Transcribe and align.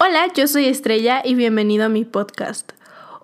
Hola, 0.00 0.32
yo 0.32 0.46
soy 0.46 0.66
Estrella 0.66 1.22
y 1.24 1.34
bienvenido 1.34 1.86
a 1.86 1.88
mi 1.88 2.04
podcast. 2.04 2.70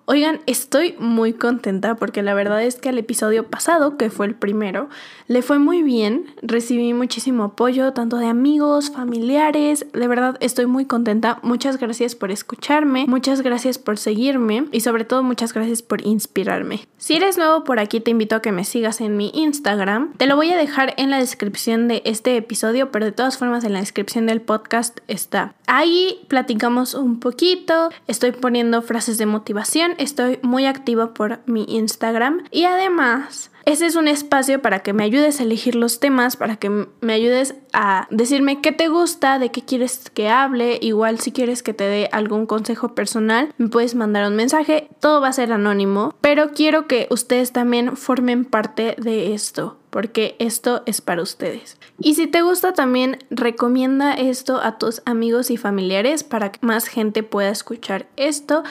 Oigan, 0.07 0.39
estoy 0.45 0.95
muy 0.99 1.33
contenta 1.33 1.95
porque 1.95 2.21
la 2.21 2.35
verdad 2.35 2.63
es 2.63 2.75
que 2.75 2.89
el 2.89 2.99
episodio 2.99 3.47
pasado, 3.47 3.97
que 3.97 4.11
fue 4.11 4.27
el 4.27 4.35
primero, 4.35 4.87
le 5.27 5.41
fue 5.41 5.57
muy 5.57 5.81
bien. 5.81 6.27
Recibí 6.43 6.93
muchísimo 6.93 7.43
apoyo, 7.43 7.91
tanto 7.91 8.17
de 8.17 8.27
amigos, 8.27 8.91
familiares. 8.91 9.87
De 9.93 10.07
verdad, 10.07 10.37
estoy 10.41 10.67
muy 10.67 10.85
contenta. 10.85 11.39
Muchas 11.41 11.79
gracias 11.79 12.13
por 12.13 12.29
escucharme, 12.29 13.07
muchas 13.07 13.41
gracias 13.41 13.79
por 13.79 13.97
seguirme 13.97 14.65
y 14.71 14.81
sobre 14.81 15.05
todo 15.05 15.23
muchas 15.23 15.53
gracias 15.53 15.81
por 15.81 16.05
inspirarme. 16.05 16.87
Si 16.99 17.15
eres 17.15 17.37
nuevo 17.37 17.63
por 17.63 17.79
aquí, 17.79 17.99
te 17.99 18.11
invito 18.11 18.35
a 18.35 18.43
que 18.43 18.51
me 18.51 18.63
sigas 18.63 19.01
en 19.01 19.17
mi 19.17 19.31
Instagram. 19.33 20.13
Te 20.17 20.27
lo 20.27 20.35
voy 20.35 20.51
a 20.51 20.57
dejar 20.57 20.93
en 20.97 21.09
la 21.09 21.17
descripción 21.17 21.87
de 21.87 22.03
este 22.05 22.37
episodio, 22.37 22.91
pero 22.91 23.05
de 23.05 23.11
todas 23.11 23.39
formas 23.39 23.63
en 23.63 23.73
la 23.73 23.79
descripción 23.79 24.27
del 24.27 24.41
podcast 24.41 24.99
está. 25.07 25.55
Ahí 25.65 26.23
platicamos 26.27 26.93
un 26.93 27.19
poquito, 27.19 27.89
estoy 28.05 28.33
poniendo 28.33 28.83
frases 28.83 29.17
de 29.17 29.25
motivación 29.25 29.94
estoy 29.97 30.39
muy 30.41 30.65
activa 30.65 31.13
por 31.13 31.39
mi 31.45 31.65
Instagram 31.67 32.43
y 32.51 32.65
además 32.65 33.51
ese 33.65 33.87
es 33.87 33.95
un 33.95 34.07
espacio 34.07 34.61
para 34.61 34.79
que 34.79 34.93
me 34.93 35.03
ayudes 35.03 35.39
a 35.39 35.43
elegir 35.43 35.73
los 35.73 35.99
temas, 35.99 36.37
para 36.37 36.57
que 36.57 36.69
me 36.69 37.13
ayudes 37.13 37.55
a 37.73 38.07
decirme 38.11 38.61
qué 38.61 38.71
te 38.71 38.89
gusta, 38.89 39.39
de 39.39 39.49
qué 39.49 39.63
quieres 39.63 40.11
que 40.11 40.29
hable. 40.29 40.77
Igual 40.81 41.19
si 41.19 41.31
quieres 41.31 41.63
que 41.63 41.73
te 41.73 41.85
dé 41.85 42.07
algún 42.11 42.45
consejo 42.45 42.93
personal, 42.93 43.53
me 43.57 43.69
puedes 43.69 43.95
mandar 43.95 44.29
un 44.29 44.35
mensaje. 44.35 44.89
Todo 44.99 45.19
va 45.19 45.29
a 45.29 45.33
ser 45.33 45.51
anónimo, 45.51 46.13
pero 46.21 46.51
quiero 46.51 46.85
que 46.85 47.07
ustedes 47.09 47.53
también 47.53 47.97
formen 47.97 48.45
parte 48.45 48.95
de 48.99 49.33
esto 49.33 49.77
porque 49.95 50.35
esto 50.39 50.83
es 50.85 50.99
para 50.99 51.21
ustedes. 51.21 51.77
Y 51.99 52.15
si 52.15 52.27
te 52.27 52.41
gusta 52.41 52.73
también 52.73 53.17
recomienda 53.29 54.13
esto 54.13 54.59
a 54.61 54.77
tus 54.77 55.01
amigos 55.05 55.49
y 55.51 55.55
familiares 55.55 56.25
para 56.25 56.51
que 56.51 56.59
más 56.67 56.87
gente 56.87 57.23
pueda 57.23 57.47
escuchar 57.47 58.05
esto 58.17 58.63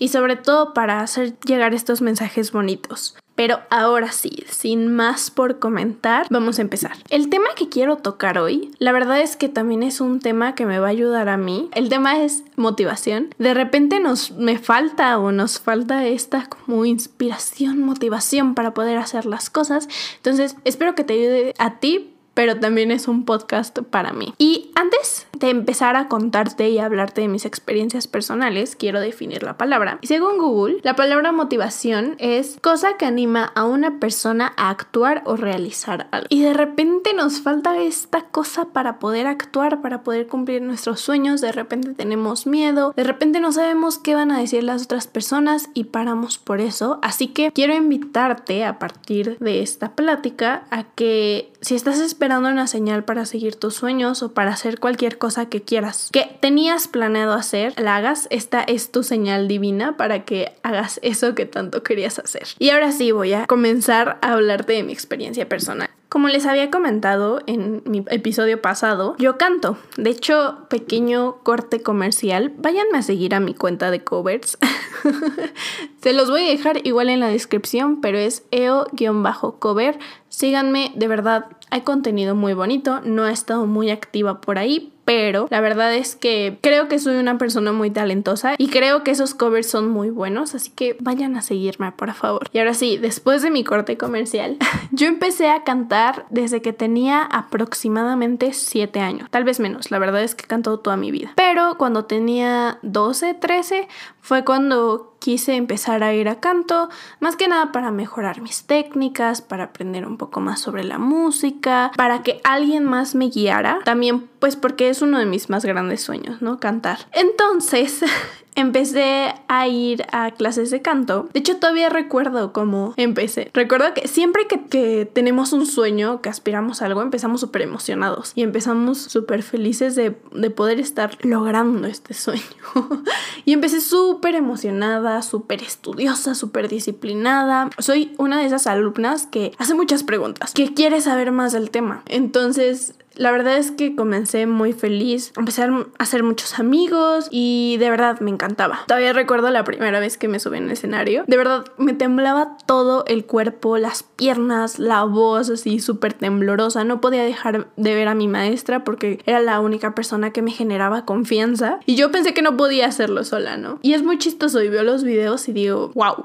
y 0.00 0.08
sobre 0.08 0.34
todo 0.34 0.74
para 0.74 0.98
hacer 0.98 1.38
llegar 1.46 1.74
estos 1.74 2.02
mensajes 2.02 2.50
bonitos. 2.50 3.16
Pero 3.34 3.60
ahora 3.70 4.12
sí, 4.12 4.44
sin 4.48 4.94
más 4.94 5.30
por 5.30 5.58
comentar, 5.58 6.26
vamos 6.30 6.58
a 6.58 6.62
empezar. 6.62 6.96
El 7.10 7.28
tema 7.28 7.48
que 7.56 7.68
quiero 7.68 7.96
tocar 7.96 8.38
hoy, 8.38 8.70
la 8.78 8.92
verdad 8.92 9.20
es 9.20 9.36
que 9.36 9.48
también 9.48 9.82
es 9.82 10.00
un 10.00 10.20
tema 10.20 10.54
que 10.54 10.66
me 10.66 10.78
va 10.78 10.86
a 10.86 10.90
ayudar 10.90 11.28
a 11.28 11.36
mí. 11.36 11.68
El 11.74 11.88
tema 11.88 12.22
es 12.22 12.44
motivación. 12.56 13.34
De 13.38 13.54
repente 13.54 13.98
nos 14.00 14.30
me 14.32 14.58
falta 14.58 15.18
o 15.18 15.32
nos 15.32 15.58
falta 15.58 16.06
esta 16.06 16.46
como 16.46 16.84
inspiración, 16.84 17.80
motivación 17.80 18.54
para 18.54 18.72
poder 18.72 18.98
hacer 18.98 19.26
las 19.26 19.50
cosas. 19.50 19.88
Entonces, 20.16 20.56
espero 20.64 20.94
que 20.94 21.04
te 21.04 21.14
ayude 21.14 21.54
a 21.58 21.80
ti 21.80 22.13
pero 22.34 22.58
también 22.58 22.90
es 22.90 23.08
un 23.08 23.24
podcast 23.24 23.78
para 23.78 24.12
mí. 24.12 24.34
Y 24.38 24.70
antes 24.74 25.26
de 25.38 25.50
empezar 25.50 25.96
a 25.96 26.08
contarte 26.08 26.68
y 26.68 26.78
hablarte 26.78 27.22
de 27.22 27.28
mis 27.28 27.44
experiencias 27.44 28.06
personales, 28.06 28.76
quiero 28.76 29.00
definir 29.00 29.42
la 29.42 29.56
palabra. 29.56 29.98
Y 30.00 30.08
según 30.08 30.38
Google, 30.38 30.78
la 30.82 30.96
palabra 30.96 31.32
motivación 31.32 32.16
es 32.18 32.58
cosa 32.60 32.96
que 32.96 33.06
anima 33.06 33.52
a 33.54 33.64
una 33.64 33.98
persona 33.98 34.52
a 34.56 34.70
actuar 34.70 35.22
o 35.24 35.36
realizar 35.36 36.08
algo. 36.10 36.26
Y 36.28 36.42
de 36.42 36.54
repente 36.54 37.14
nos 37.14 37.40
falta 37.40 37.80
esta 37.80 38.22
cosa 38.22 38.66
para 38.66 38.98
poder 38.98 39.26
actuar, 39.26 39.80
para 39.80 40.02
poder 40.02 40.26
cumplir 40.26 40.62
nuestros 40.62 41.00
sueños. 41.00 41.40
De 41.40 41.52
repente 41.52 41.94
tenemos 41.94 42.46
miedo, 42.46 42.92
de 42.96 43.04
repente 43.04 43.40
no 43.40 43.52
sabemos 43.52 43.98
qué 43.98 44.14
van 44.14 44.30
a 44.30 44.38
decir 44.38 44.64
las 44.64 44.84
otras 44.84 45.06
personas 45.06 45.68
y 45.74 45.84
paramos 45.84 46.38
por 46.38 46.60
eso. 46.60 46.98
Así 47.02 47.28
que 47.28 47.52
quiero 47.52 47.74
invitarte 47.74 48.64
a 48.64 48.78
partir 48.78 49.38
de 49.38 49.62
esta 49.62 49.92
plática 49.92 50.64
a 50.70 50.84
que 50.84 51.52
si 51.60 51.74
estás 51.74 51.98
esperando 52.00 52.23
una 52.32 52.66
señal 52.66 53.04
para 53.04 53.26
seguir 53.26 53.56
tus 53.56 53.74
sueños 53.74 54.22
o 54.22 54.32
para 54.32 54.50
hacer 54.50 54.80
cualquier 54.80 55.18
cosa 55.18 55.46
que 55.46 55.62
quieras, 55.62 56.08
que 56.12 56.36
tenías 56.40 56.88
planeado 56.88 57.34
hacer, 57.34 57.78
la 57.78 57.96
hagas, 57.96 58.26
esta 58.30 58.62
es 58.62 58.90
tu 58.90 59.02
señal 59.02 59.46
divina 59.46 59.96
para 59.96 60.24
que 60.24 60.52
hagas 60.62 60.98
eso 61.02 61.34
que 61.34 61.46
tanto 61.46 61.82
querías 61.82 62.18
hacer. 62.18 62.46
Y 62.58 62.70
ahora 62.70 62.92
sí 62.92 63.12
voy 63.12 63.34
a 63.34 63.46
comenzar 63.46 64.18
a 64.22 64.32
hablarte 64.32 64.72
de 64.72 64.82
mi 64.82 64.92
experiencia 64.92 65.48
personal. 65.48 65.90
Como 66.14 66.28
les 66.28 66.46
había 66.46 66.70
comentado 66.70 67.40
en 67.46 67.82
mi 67.86 68.04
episodio 68.08 68.62
pasado, 68.62 69.16
yo 69.18 69.36
canto. 69.36 69.76
De 69.96 70.10
hecho, 70.10 70.58
pequeño 70.70 71.38
corte 71.42 71.82
comercial, 71.82 72.52
váyanme 72.56 72.98
a 72.98 73.02
seguir 73.02 73.34
a 73.34 73.40
mi 73.40 73.52
cuenta 73.52 73.90
de 73.90 74.04
covers. 74.04 74.56
Se 76.00 76.12
los 76.12 76.30
voy 76.30 76.44
a 76.44 76.50
dejar 76.50 76.86
igual 76.86 77.08
en 77.08 77.18
la 77.18 77.26
descripción, 77.26 78.00
pero 78.00 78.16
es 78.16 78.44
eo-cover. 78.52 79.98
Síganme, 80.34 80.90
de 80.96 81.06
verdad, 81.06 81.46
hay 81.70 81.82
contenido 81.82 82.34
muy 82.34 82.54
bonito. 82.54 83.00
No 83.04 83.24
he 83.28 83.32
estado 83.32 83.66
muy 83.66 83.90
activa 83.90 84.40
por 84.40 84.58
ahí, 84.58 84.92
pero 85.04 85.46
la 85.48 85.60
verdad 85.60 85.94
es 85.94 86.16
que 86.16 86.58
creo 86.60 86.88
que 86.88 86.98
soy 86.98 87.16
una 87.16 87.38
persona 87.38 87.70
muy 87.72 87.90
talentosa 87.90 88.56
y 88.58 88.66
creo 88.68 89.04
que 89.04 89.12
esos 89.12 89.32
covers 89.32 89.68
son 89.68 89.88
muy 89.88 90.10
buenos, 90.10 90.56
así 90.56 90.72
que 90.72 90.96
vayan 90.98 91.36
a 91.36 91.42
seguirme, 91.42 91.92
por 91.92 92.12
favor. 92.14 92.48
Y 92.52 92.58
ahora 92.58 92.74
sí, 92.74 92.96
después 92.96 93.42
de 93.42 93.52
mi 93.52 93.62
corte 93.62 93.96
comercial, 93.96 94.56
yo 94.90 95.06
empecé 95.06 95.50
a 95.50 95.62
cantar 95.62 96.26
desde 96.30 96.62
que 96.62 96.72
tenía 96.72 97.22
aproximadamente 97.22 98.52
7 98.52 98.98
años, 98.98 99.30
tal 99.30 99.44
vez 99.44 99.60
menos, 99.60 99.92
la 99.92 100.00
verdad 100.00 100.24
es 100.24 100.34
que 100.34 100.46
he 100.46 100.48
cantado 100.48 100.80
toda 100.80 100.96
mi 100.96 101.12
vida. 101.12 101.32
Pero 101.36 101.76
cuando 101.78 102.06
tenía 102.06 102.78
12, 102.82 103.34
13, 103.34 103.86
fue 104.20 104.44
cuando 104.44 105.13
quise 105.24 105.54
empezar 105.54 106.02
a 106.02 106.12
ir 106.12 106.28
a 106.28 106.38
canto, 106.38 106.90
más 107.18 107.34
que 107.34 107.48
nada 107.48 107.72
para 107.72 107.90
mejorar 107.90 108.42
mis 108.42 108.66
técnicas, 108.66 109.40
para 109.40 109.64
aprender 109.64 110.06
un 110.06 110.18
poco 110.18 110.40
más 110.40 110.60
sobre 110.60 110.84
la 110.84 110.98
música, 110.98 111.90
para 111.96 112.22
que 112.22 112.42
alguien 112.44 112.84
más 112.84 113.14
me 113.14 113.30
guiara, 113.30 113.78
también 113.86 114.28
pues 114.38 114.54
porque 114.56 114.90
es 114.90 115.00
uno 115.00 115.18
de 115.18 115.24
mis 115.24 115.48
más 115.48 115.64
grandes 115.64 116.02
sueños, 116.02 116.42
¿no? 116.42 116.60
Cantar. 116.60 116.98
Entonces, 117.12 118.04
empecé 118.54 119.34
a 119.48 119.68
ir 119.68 120.04
a 120.12 120.30
clases 120.30 120.70
de 120.70 120.82
canto. 120.82 121.28
De 121.32 121.40
hecho, 121.40 121.56
todavía 121.56 121.88
recuerdo 121.88 122.52
cómo 122.52 122.94
empecé. 122.96 123.50
Recuerdo 123.52 123.94
que 123.94 124.08
siempre 124.08 124.46
que, 124.46 125.08
tenemos 125.12 125.52
un 125.52 125.66
sueño, 125.66 126.20
que 126.20 126.28
aspiramos 126.28 126.82
a 126.82 126.86
algo, 126.86 127.02
empezamos 127.02 127.40
súper 127.40 127.62
emocionados 127.62 128.32
y 128.34 128.42
empezamos 128.42 128.98
súper 128.98 129.42
felices 129.42 129.94
de, 129.94 130.16
de, 130.32 130.50
poder 130.50 130.80
estar 130.80 131.16
logrando 131.24 131.86
este 131.88 132.14
sueño. 132.14 132.42
y 133.44 133.52
empecé 133.52 133.80
súper 133.80 134.34
emocionada, 134.34 135.22
súper 135.22 135.62
estudiosa, 135.62 136.34
súper 136.34 136.68
disciplinada. 136.68 137.70
Soy 137.78 138.14
una 138.18 138.38
de 138.38 138.46
esas 138.46 138.66
alumnas 138.66 139.26
que 139.26 139.52
hace 139.58 139.74
muchas 139.74 140.02
preguntas, 140.02 140.52
que 140.52 140.74
quiere 140.74 141.00
saber 141.00 141.32
más 141.32 141.52
del 141.52 141.70
tema. 141.70 142.02
Entonces, 142.06 142.94
la 143.16 143.30
verdad 143.32 143.56
es 143.56 143.70
que 143.70 143.94
comencé 143.94 144.46
muy 144.46 144.72
feliz, 144.72 145.32
empecé 145.36 145.62
a 145.62 145.86
hacer 145.98 146.22
muchos 146.22 146.58
amigos 146.58 147.28
y 147.30 147.76
de 147.78 147.90
verdad 147.90 148.20
me 148.20 148.30
encantaba. 148.30 148.84
Todavía 148.86 149.12
recuerdo 149.12 149.50
la 149.50 149.64
primera 149.64 150.00
vez 150.00 150.18
que 150.18 150.28
me 150.28 150.40
subí 150.40 150.58
en 150.58 150.64
el 150.64 150.72
escenario. 150.72 151.24
De 151.26 151.36
verdad 151.36 151.64
me 151.78 151.92
temblaba 151.92 152.56
todo 152.66 153.04
el 153.06 153.24
cuerpo, 153.24 153.78
las 153.78 154.02
piernas, 154.02 154.78
la 154.78 155.04
voz 155.04 155.50
así 155.50 155.80
súper 155.80 156.12
temblorosa. 156.12 156.84
No 156.84 157.00
podía 157.00 157.24
dejar 157.24 157.68
de 157.76 157.94
ver 157.94 158.08
a 158.08 158.14
mi 158.14 158.28
maestra 158.28 158.84
porque 158.84 159.20
era 159.26 159.40
la 159.40 159.60
única 159.60 159.94
persona 159.94 160.30
que 160.30 160.42
me 160.42 160.50
generaba 160.50 161.04
confianza 161.04 161.80
y 161.86 161.96
yo 161.96 162.10
pensé 162.10 162.34
que 162.34 162.42
no 162.42 162.56
podía 162.56 162.86
hacerlo 162.86 163.24
sola, 163.24 163.56
¿no? 163.56 163.78
Y 163.82 163.94
es 163.94 164.02
muy 164.02 164.18
chistoso 164.18 164.62
y 164.62 164.68
veo 164.68 164.82
los 164.82 165.04
videos 165.04 165.48
y 165.48 165.52
digo, 165.52 165.90
wow, 165.94 166.24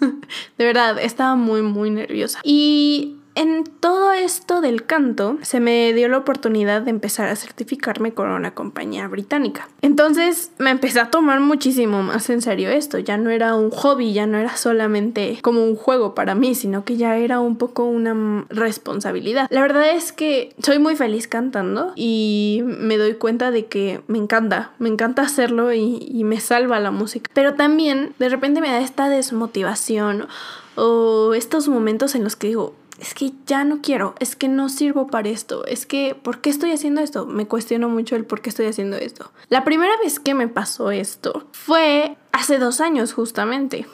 de 0.58 0.64
verdad 0.64 0.98
estaba 0.98 1.36
muy 1.36 1.62
muy 1.62 1.90
nerviosa. 1.90 2.40
Y 2.42 3.19
en 3.34 3.64
todo 3.64 4.12
esto 4.12 4.60
del 4.60 4.84
canto, 4.84 5.38
se 5.42 5.60
me 5.60 5.92
dio 5.92 6.08
la 6.08 6.18
oportunidad 6.18 6.82
de 6.82 6.90
empezar 6.90 7.28
a 7.28 7.36
certificarme 7.36 8.12
con 8.12 8.30
una 8.30 8.54
compañía 8.54 9.08
británica. 9.08 9.68
Entonces 9.82 10.52
me 10.58 10.70
empecé 10.70 11.00
a 11.00 11.10
tomar 11.10 11.40
muchísimo 11.40 12.02
más 12.02 12.28
en 12.30 12.42
serio 12.42 12.70
esto. 12.70 12.98
Ya 12.98 13.16
no 13.16 13.30
era 13.30 13.54
un 13.54 13.70
hobby, 13.70 14.12
ya 14.12 14.26
no 14.26 14.38
era 14.38 14.56
solamente 14.56 15.38
como 15.42 15.64
un 15.64 15.76
juego 15.76 16.14
para 16.14 16.34
mí, 16.34 16.54
sino 16.54 16.84
que 16.84 16.96
ya 16.96 17.16
era 17.16 17.40
un 17.40 17.56
poco 17.56 17.84
una 17.84 18.46
responsabilidad. 18.48 19.46
La 19.50 19.62
verdad 19.62 19.90
es 19.90 20.12
que 20.12 20.54
soy 20.62 20.78
muy 20.78 20.96
feliz 20.96 21.28
cantando 21.28 21.92
y 21.96 22.62
me 22.64 22.96
doy 22.96 23.14
cuenta 23.14 23.50
de 23.50 23.66
que 23.66 24.00
me 24.06 24.18
encanta, 24.18 24.72
me 24.78 24.88
encanta 24.88 25.22
hacerlo 25.22 25.72
y, 25.72 26.20
me 26.20 26.38
salva 26.38 26.78
la 26.78 26.90
música. 26.90 27.30
Pero 27.32 27.54
también 27.54 28.14
de 28.18 28.28
repente 28.28 28.60
me 28.60 28.68
da 28.68 28.80
esta 28.80 29.08
desmotivación 29.08 30.28
o 30.76 31.34
estos 31.34 31.66
momentos 31.68 32.14
en 32.14 32.22
los 32.22 32.36
que 32.36 32.48
digo, 32.48 32.74
es 33.00 33.14
que 33.14 33.32
ya 33.46 33.64
no 33.64 33.80
quiero, 33.80 34.14
es 34.20 34.36
que 34.36 34.48
no 34.48 34.68
sirvo 34.68 35.06
para 35.06 35.28
esto, 35.28 35.64
es 35.66 35.86
que 35.86 36.14
¿por 36.14 36.40
qué 36.40 36.50
estoy 36.50 36.72
haciendo 36.72 37.00
esto? 37.00 37.26
Me 37.26 37.46
cuestiono 37.46 37.88
mucho 37.88 38.14
el 38.14 38.24
por 38.24 38.42
qué 38.42 38.50
estoy 38.50 38.66
haciendo 38.66 38.96
esto. 38.96 39.32
La 39.48 39.64
primera 39.64 39.92
vez 40.02 40.20
que 40.20 40.34
me 40.34 40.48
pasó 40.48 40.90
esto 40.90 41.48
fue 41.52 42.16
hace 42.32 42.58
dos 42.58 42.80
años 42.80 43.12
justamente. 43.12 43.86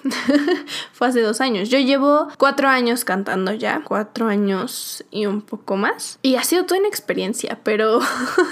fue 0.92 1.08
hace 1.08 1.20
dos 1.20 1.40
años. 1.40 1.68
Yo 1.68 1.78
llevo 1.78 2.28
cuatro 2.38 2.68
años 2.68 3.04
cantando 3.04 3.52
ya, 3.52 3.82
cuatro 3.84 4.26
años 4.26 5.04
y 5.10 5.26
un 5.26 5.42
poco 5.42 5.76
más. 5.76 6.18
Y 6.22 6.36
ha 6.36 6.42
sido 6.42 6.64
toda 6.64 6.80
una 6.80 6.88
experiencia, 6.88 7.60
pero 7.62 8.00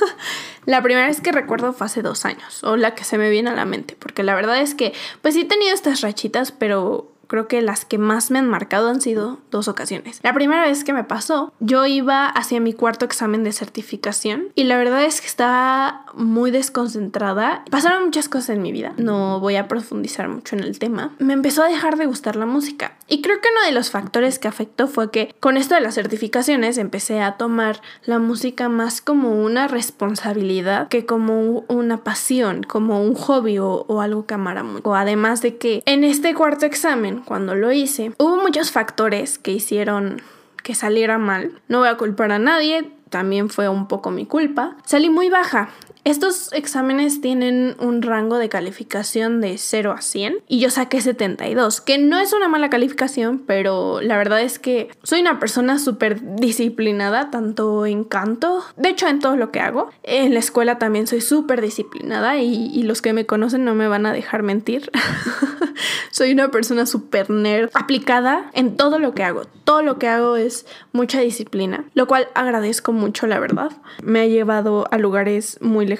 la 0.66 0.82
primera 0.82 1.08
vez 1.08 1.20
que 1.20 1.32
recuerdo 1.32 1.72
fue 1.72 1.86
hace 1.86 2.02
dos 2.02 2.24
años, 2.24 2.62
o 2.64 2.76
la 2.76 2.94
que 2.94 3.04
se 3.04 3.18
me 3.18 3.30
viene 3.30 3.50
a 3.50 3.54
la 3.54 3.64
mente, 3.64 3.96
porque 3.98 4.22
la 4.22 4.34
verdad 4.34 4.60
es 4.60 4.74
que 4.74 4.92
pues 5.22 5.34
sí 5.34 5.42
he 5.42 5.46
tenido 5.46 5.74
estas 5.74 6.00
rachitas, 6.00 6.52
pero 6.52 7.13
creo 7.34 7.48
que 7.48 7.62
las 7.62 7.84
que 7.84 7.98
más 7.98 8.31
me 8.31 8.38
han 8.38 8.48
marcado 8.48 8.88
han 8.88 9.00
sido 9.00 9.40
dos 9.50 9.66
ocasiones. 9.66 10.20
La 10.22 10.32
primera 10.32 10.62
vez 10.62 10.84
que 10.84 10.92
me 10.92 11.02
pasó, 11.02 11.52
yo 11.58 11.84
iba 11.84 12.28
hacia 12.28 12.60
mi 12.60 12.72
cuarto 12.72 13.04
examen 13.04 13.42
de 13.42 13.50
certificación 13.50 14.50
y 14.54 14.62
la 14.62 14.76
verdad 14.76 15.02
es 15.02 15.20
que 15.20 15.26
estaba 15.26 16.06
muy 16.14 16.52
desconcentrada. 16.52 17.64
Pasaron 17.72 18.04
muchas 18.04 18.28
cosas 18.28 18.50
en 18.50 18.62
mi 18.62 18.70
vida, 18.70 18.94
no 18.98 19.40
voy 19.40 19.56
a 19.56 19.66
profundizar 19.66 20.28
mucho 20.28 20.54
en 20.54 20.62
el 20.62 20.78
tema. 20.78 21.16
Me 21.19 21.32
empezó 21.32 21.64
a 21.64 21.69
dejar 21.69 21.96
de 21.96 22.06
gustar 22.06 22.36
la 22.36 22.46
música 22.46 22.92
y 23.08 23.20
creo 23.20 23.40
que 23.40 23.48
uno 23.52 23.66
de 23.66 23.72
los 23.72 23.90
factores 23.90 24.38
que 24.38 24.46
afectó 24.46 24.87
fue 24.87 25.10
que 25.10 25.34
con 25.40 25.56
esto 25.56 25.75
de 25.75 25.80
las 25.80 25.96
certificaciones 25.96 26.78
empecé 26.78 27.20
a 27.20 27.32
tomar 27.32 27.80
la 28.04 28.20
música 28.20 28.69
más 28.69 29.00
como 29.00 29.42
una 29.42 29.66
responsabilidad 29.66 30.87
que 30.87 31.04
como 31.04 31.64
una 31.66 32.04
pasión, 32.04 32.62
como 32.62 33.02
un 33.02 33.14
hobby 33.14 33.58
o, 33.58 33.87
o 33.88 34.00
algo 34.00 34.25
que 34.25 34.34
amara 34.34 34.62
mucho. 34.62 34.94
Además 34.94 35.42
de 35.42 35.56
que 35.56 35.82
en 35.84 36.04
este 36.04 36.32
cuarto 36.32 36.64
examen, 36.64 37.24
cuando 37.25 37.55
lo 37.55 37.73
hice, 37.73 38.12
hubo 38.19 38.37
muchos 38.37 38.71
factores 38.71 39.38
que 39.38 39.53
hicieron 39.53 40.23
que 40.62 40.75
saliera 40.75 41.19
mal. 41.19 41.61
No 41.69 41.81
voy 41.81 41.88
a 41.88 41.97
culpar 41.97 42.32
a 42.32 42.38
nadie, 42.38 42.91
también 43.11 43.49
fue 43.49 43.69
un 43.69 43.87
poco 43.87 44.11
mi 44.11 44.26
culpa. 44.26 44.76
Salí 44.85 45.09
muy 45.11 45.31
baja. 45.31 45.69
Estos 46.04 46.52
exámenes 46.52 47.22
tienen 47.22 47.76
un 47.78 48.02
rango 48.02 48.36
de 48.36 48.50
calificación 48.50 49.40
de 49.40 49.56
0 49.56 49.94
a 49.96 50.02
100 50.02 50.36
y 50.46 50.60
yo 50.60 50.68
saqué 50.68 51.00
72, 51.00 51.80
que 51.80 51.96
no 51.96 52.18
es 52.18 52.34
una 52.34 52.46
mala 52.46 52.68
calificación, 52.68 53.38
pero 53.38 54.02
la 54.02 54.18
verdad 54.18 54.42
es 54.42 54.58
que 54.58 54.90
soy 55.02 55.22
una 55.22 55.40
persona 55.40 55.78
súper 55.78 56.36
disciplinada, 56.36 57.30
tanto 57.30 57.86
en 57.86 58.04
canto, 58.04 58.62
de 58.76 58.90
hecho 58.90 59.08
en 59.08 59.18
todo 59.18 59.36
lo 59.36 59.50
que 59.50 59.60
hago. 59.60 59.88
En 60.02 60.34
la 60.34 60.40
escuela 60.40 60.78
también 60.78 61.06
soy 61.06 61.22
súper 61.22 61.62
disciplinada 61.62 62.36
y, 62.36 62.82
los 62.82 63.00
que 63.00 63.14
me 63.14 63.24
conocen 63.24 63.64
no 63.64 63.74
me 63.74 63.88
van 63.88 64.04
a 64.04 64.12
dejar 64.12 64.42
mentir. 64.42 64.90
soy 66.10 66.32
una 66.32 66.50
persona 66.50 66.84
súper 66.84 67.30
nerd, 67.30 67.70
aplicada 67.72 68.50
en 68.52 68.76
todo 68.76 68.98
lo 68.98 69.14
que 69.14 69.24
hago. 69.24 69.46
Todo 69.64 69.80
lo 69.80 69.98
que 69.98 70.08
hago 70.08 70.36
es 70.36 70.66
mucha 70.92 71.20
disciplina, 71.20 71.86
lo 71.94 72.06
cual 72.06 72.28
agradezco 72.34 72.92
mucho, 72.92 73.26
la 73.26 73.38
verdad. 73.38 73.72
Me 74.02 74.20
ha 74.20 74.26
llevado 74.26 74.86
a 74.90 74.98
lugares 74.98 75.56
muy 75.62 75.86
lejanos 75.86 75.94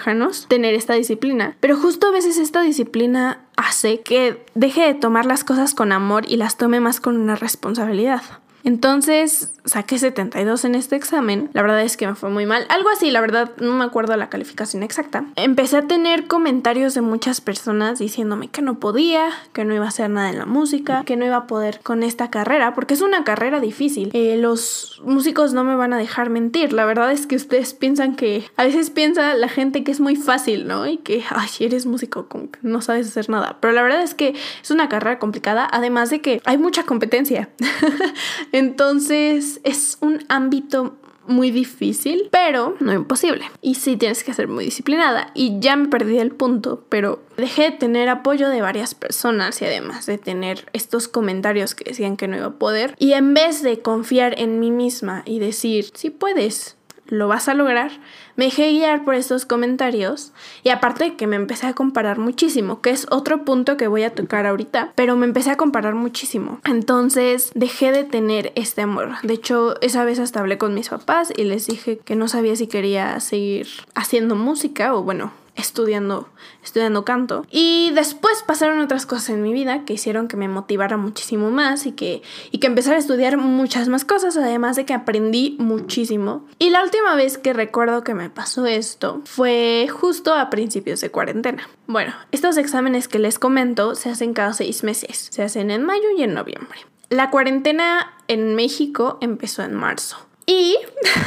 tener 0.49 0.75
esta 0.75 0.95
disciplina. 0.95 1.57
Pero 1.61 1.77
justo 1.77 2.09
a 2.09 2.11
veces 2.11 2.39
esta 2.39 2.63
disciplina 2.63 3.45
hace 3.57 4.01
que 4.01 4.45
deje 4.55 4.83
de 4.83 4.95
tomar 4.95 5.27
las 5.27 5.45
cosas 5.45 5.75
con 5.75 5.93
amor 5.93 6.25
y 6.29 6.37
las 6.37 6.57
tome 6.57 6.81
más 6.81 7.01
con 7.01 7.17
una 7.17 7.37
responsabilidad. 7.37 8.23
Entonces 8.65 9.53
saqué 9.65 9.99
72 9.99 10.65
en 10.65 10.75
este 10.75 10.97
examen. 10.97 11.51
La 11.53 11.63
verdad 11.63 11.83
es 11.83 11.97
que 11.97 12.07
me 12.07 12.15
fue 12.15 12.31
muy 12.31 12.47
mal. 12.47 12.67
Algo 12.69 12.89
así, 12.91 13.11
la 13.11 13.21
verdad, 13.21 13.53
no 13.61 13.73
me 13.73 13.85
acuerdo 13.85 14.17
la 14.17 14.29
calificación 14.29 14.83
exacta. 14.83 15.25
Empecé 15.37 15.79
a 15.79 15.87
tener 15.87 16.27
comentarios 16.27 16.95
de 16.95 17.01
muchas 17.01 17.41
personas 17.41 17.99
diciéndome 17.99 18.49
que 18.49 18.63
no 18.63 18.79
podía, 18.79 19.31
que 19.53 19.65
no 19.65 19.75
iba 19.75 19.85
a 19.85 19.89
hacer 19.89 20.11
nada 20.11 20.31
en 20.31 20.39
la 20.39 20.47
música, 20.47 21.03
que 21.05 21.17
no 21.17 21.25
iba 21.25 21.37
a 21.37 21.47
poder 21.47 21.81
con 21.83 22.03
esta 22.03 22.31
carrera, 22.31 22.75
porque 22.75 22.95
es 22.95 23.01
una 23.01 23.25
carrera 23.25 23.61
difícil. 23.61 24.11
Eh, 24.13 24.37
los 24.39 25.01
músicos 25.05 25.53
no 25.53 25.65
me 25.65 25.75
van 25.77 25.93
a 25.93 25.99
dejar 25.99 26.31
mentir. 26.31 26.73
La 26.73 26.85
verdad 26.85 27.13
es 27.13 27.27
que 27.27 27.37
ustedes 27.37 27.75
piensan 27.75 28.17
que, 28.17 28.45
a 28.57 28.65
veces 28.65 28.91
piensa 28.91 29.35
la 29.35 29.49
gente 29.49 29.85
que 29.85 29.93
es 29.93 30.01
muy 30.01 30.17
fácil, 30.17 30.67
¿no? 30.67 30.87
Y 30.87 30.99
que, 30.99 31.23
ay, 31.31 31.49
eres 31.61 31.87
músico, 31.87 32.29
no 32.63 32.81
sabes 32.83 33.09
hacer 33.09 33.31
nada. 33.31 33.59
Pero 33.61 33.73
la 33.73 33.83
verdad 33.83 34.03
es 34.03 34.15
que 34.15 34.35
es 34.63 34.71
una 34.71 34.89
carrera 34.89 35.19
complicada, 35.19 35.69
además 35.71 36.11
de 36.11 36.21
que 36.21 36.41
hay 36.45 36.59
mucha 36.59 36.85
competencia. 36.85 37.49
Entonces 38.55 39.61
es 39.65 39.99
un 40.01 40.25
ámbito 40.29 40.95
muy 41.27 41.51
difícil, 41.51 42.29
pero 42.31 42.77
no 42.79 42.93
imposible. 42.93 43.45
Y 43.61 43.75
sí 43.75 43.97
tienes 43.97 44.23
que 44.23 44.33
ser 44.33 44.47
muy 44.47 44.67
disciplinada. 44.67 45.33
Y 45.35 45.59
ya 45.59 45.75
me 45.75 45.89
perdí 45.89 46.19
el 46.19 46.31
punto, 46.31 46.85
pero 46.89 47.21
dejé 47.37 47.63
de 47.63 47.71
tener 47.73 48.09
apoyo 48.09 48.49
de 48.49 48.61
varias 48.61 48.95
personas 48.95 49.61
y 49.61 49.65
además 49.65 50.07
de 50.07 50.19
tener 50.19 50.67
estos 50.73 51.09
comentarios 51.09 51.75
que 51.75 51.91
decían 51.91 52.17
que 52.17 52.29
no 52.29 52.37
iba 52.37 52.47
a 52.47 52.59
poder. 52.59 52.95
Y 53.01 53.15
en 53.15 53.35
vez 53.35 53.61
de 53.65 53.81
confiar 53.81 54.39
en 54.39 54.61
mí 54.61 54.71
misma 54.71 55.23
y 55.27 55.41
decir, 55.41 55.87
sí 55.93 56.11
puedes, 56.11 56.77
lo 57.07 57.29
vas 57.29 57.49
a 57.49 57.55
lograr, 57.55 57.91
me 58.37 58.47
dejé 58.47 58.71
guiar 58.73 59.05
por 59.05 59.15
estos 59.15 59.47
comentarios 59.47 60.33
y 60.63 60.71
aparte 60.71 61.15
que 61.15 61.27
me 61.27 61.37
empecé 61.37 61.67
a 61.67 61.75
comparar 61.75 62.19
muchísimo, 62.19 62.81
que 62.81 62.91
es 62.91 63.07
otro 63.11 63.45
punto 63.45 63.77
que 63.77 63.89
voy 63.89 64.03
a 64.03 64.15
tocar 64.15 64.47
ahorita, 64.47 64.93
pero 64.95 65.17
me 65.17 65.27
empecé 65.27 65.51
a 65.51 65.57
comparar 65.57 65.95
muchísimo. 65.95 66.61
Entonces 66.65 67.53
dejé 67.55 67.93
de 67.93 68.05
tener 68.05 68.53
este 68.55 68.83
amor. 68.83 69.13
De 69.23 69.35
hecho, 69.35 69.81
esa 69.81 70.05
vez 70.05 70.19
hasta 70.19 70.41
hablé 70.41 70.59
con 70.59 70.75
mis 70.75 70.89
papás 70.89 71.33
y 71.37 71.45
les 71.45 71.67
dije 71.67 71.99
que 71.99 72.17
no 72.17 72.29
sabía 72.29 72.57
si 72.57 72.67
quería 72.67 73.21
seguir 73.21 73.69
haciendo 73.95 74.35
música 74.35 74.95
o 74.95 75.03
bueno, 75.03 75.33
estudiando, 75.57 76.29
estudiando 76.63 77.05
canto. 77.05 77.47
Y 77.51 77.91
después 77.95 78.43
pasaron 78.47 78.81
otras 78.81 79.07
cosas 79.07 79.31
en 79.31 79.43
mi 79.43 79.53
vida 79.53 79.85
que 79.85 79.95
hicieron 79.95 80.29
que 80.29 80.37
me 80.37 80.49
motivara 80.49 80.97
muchísimo 80.97 81.51
más 81.51 81.87
y 81.87 81.93
que, 81.93 82.23
y 82.51 82.59
que 82.59 82.67
empezara 82.67 82.97
a 82.97 83.01
estudiar 83.01 83.37
muchas 83.37 83.89
más 83.89 84.05
cosas, 84.05 84.37
además 84.37 84.77
de 84.77 84.85
que 84.85 84.95
aprendí 84.95 85.57
muchísimo. 85.59 86.47
Y 86.59 86.71
la 86.71 86.83
última 86.83 87.15
vez 87.15 87.39
que 87.39 87.53
recuerdo 87.53 88.05
que 88.05 88.15
me 88.15 88.31
pasó 88.31 88.67
esto 88.67 89.23
fue 89.25 89.89
justo 89.91 90.35
a 90.35 90.51
principios 90.51 91.01
de 91.01 91.11
cuarentena. 91.11 91.69
Bueno, 91.87 92.15
estos 92.33 92.57
exámenes 92.57 93.09
que 93.09 93.19
les 93.19 93.39
comento 93.39 93.95
se 93.95 94.11
hacen 94.11 94.35
cada 94.35 94.53
seis 94.53 94.85
meses, 94.85 95.29
se 95.31 95.43
hacen 95.43 95.71
en 95.71 95.85
mayo 95.85 96.11
y 96.17 96.23
en 96.23 96.35
noviembre. 96.35 96.79
La 97.11 97.31
cuarentena 97.31 98.15
en 98.29 98.55
México 98.55 99.19
empezó 99.21 99.63
en 99.63 99.75
marzo. 99.75 100.17
Y 100.47 100.77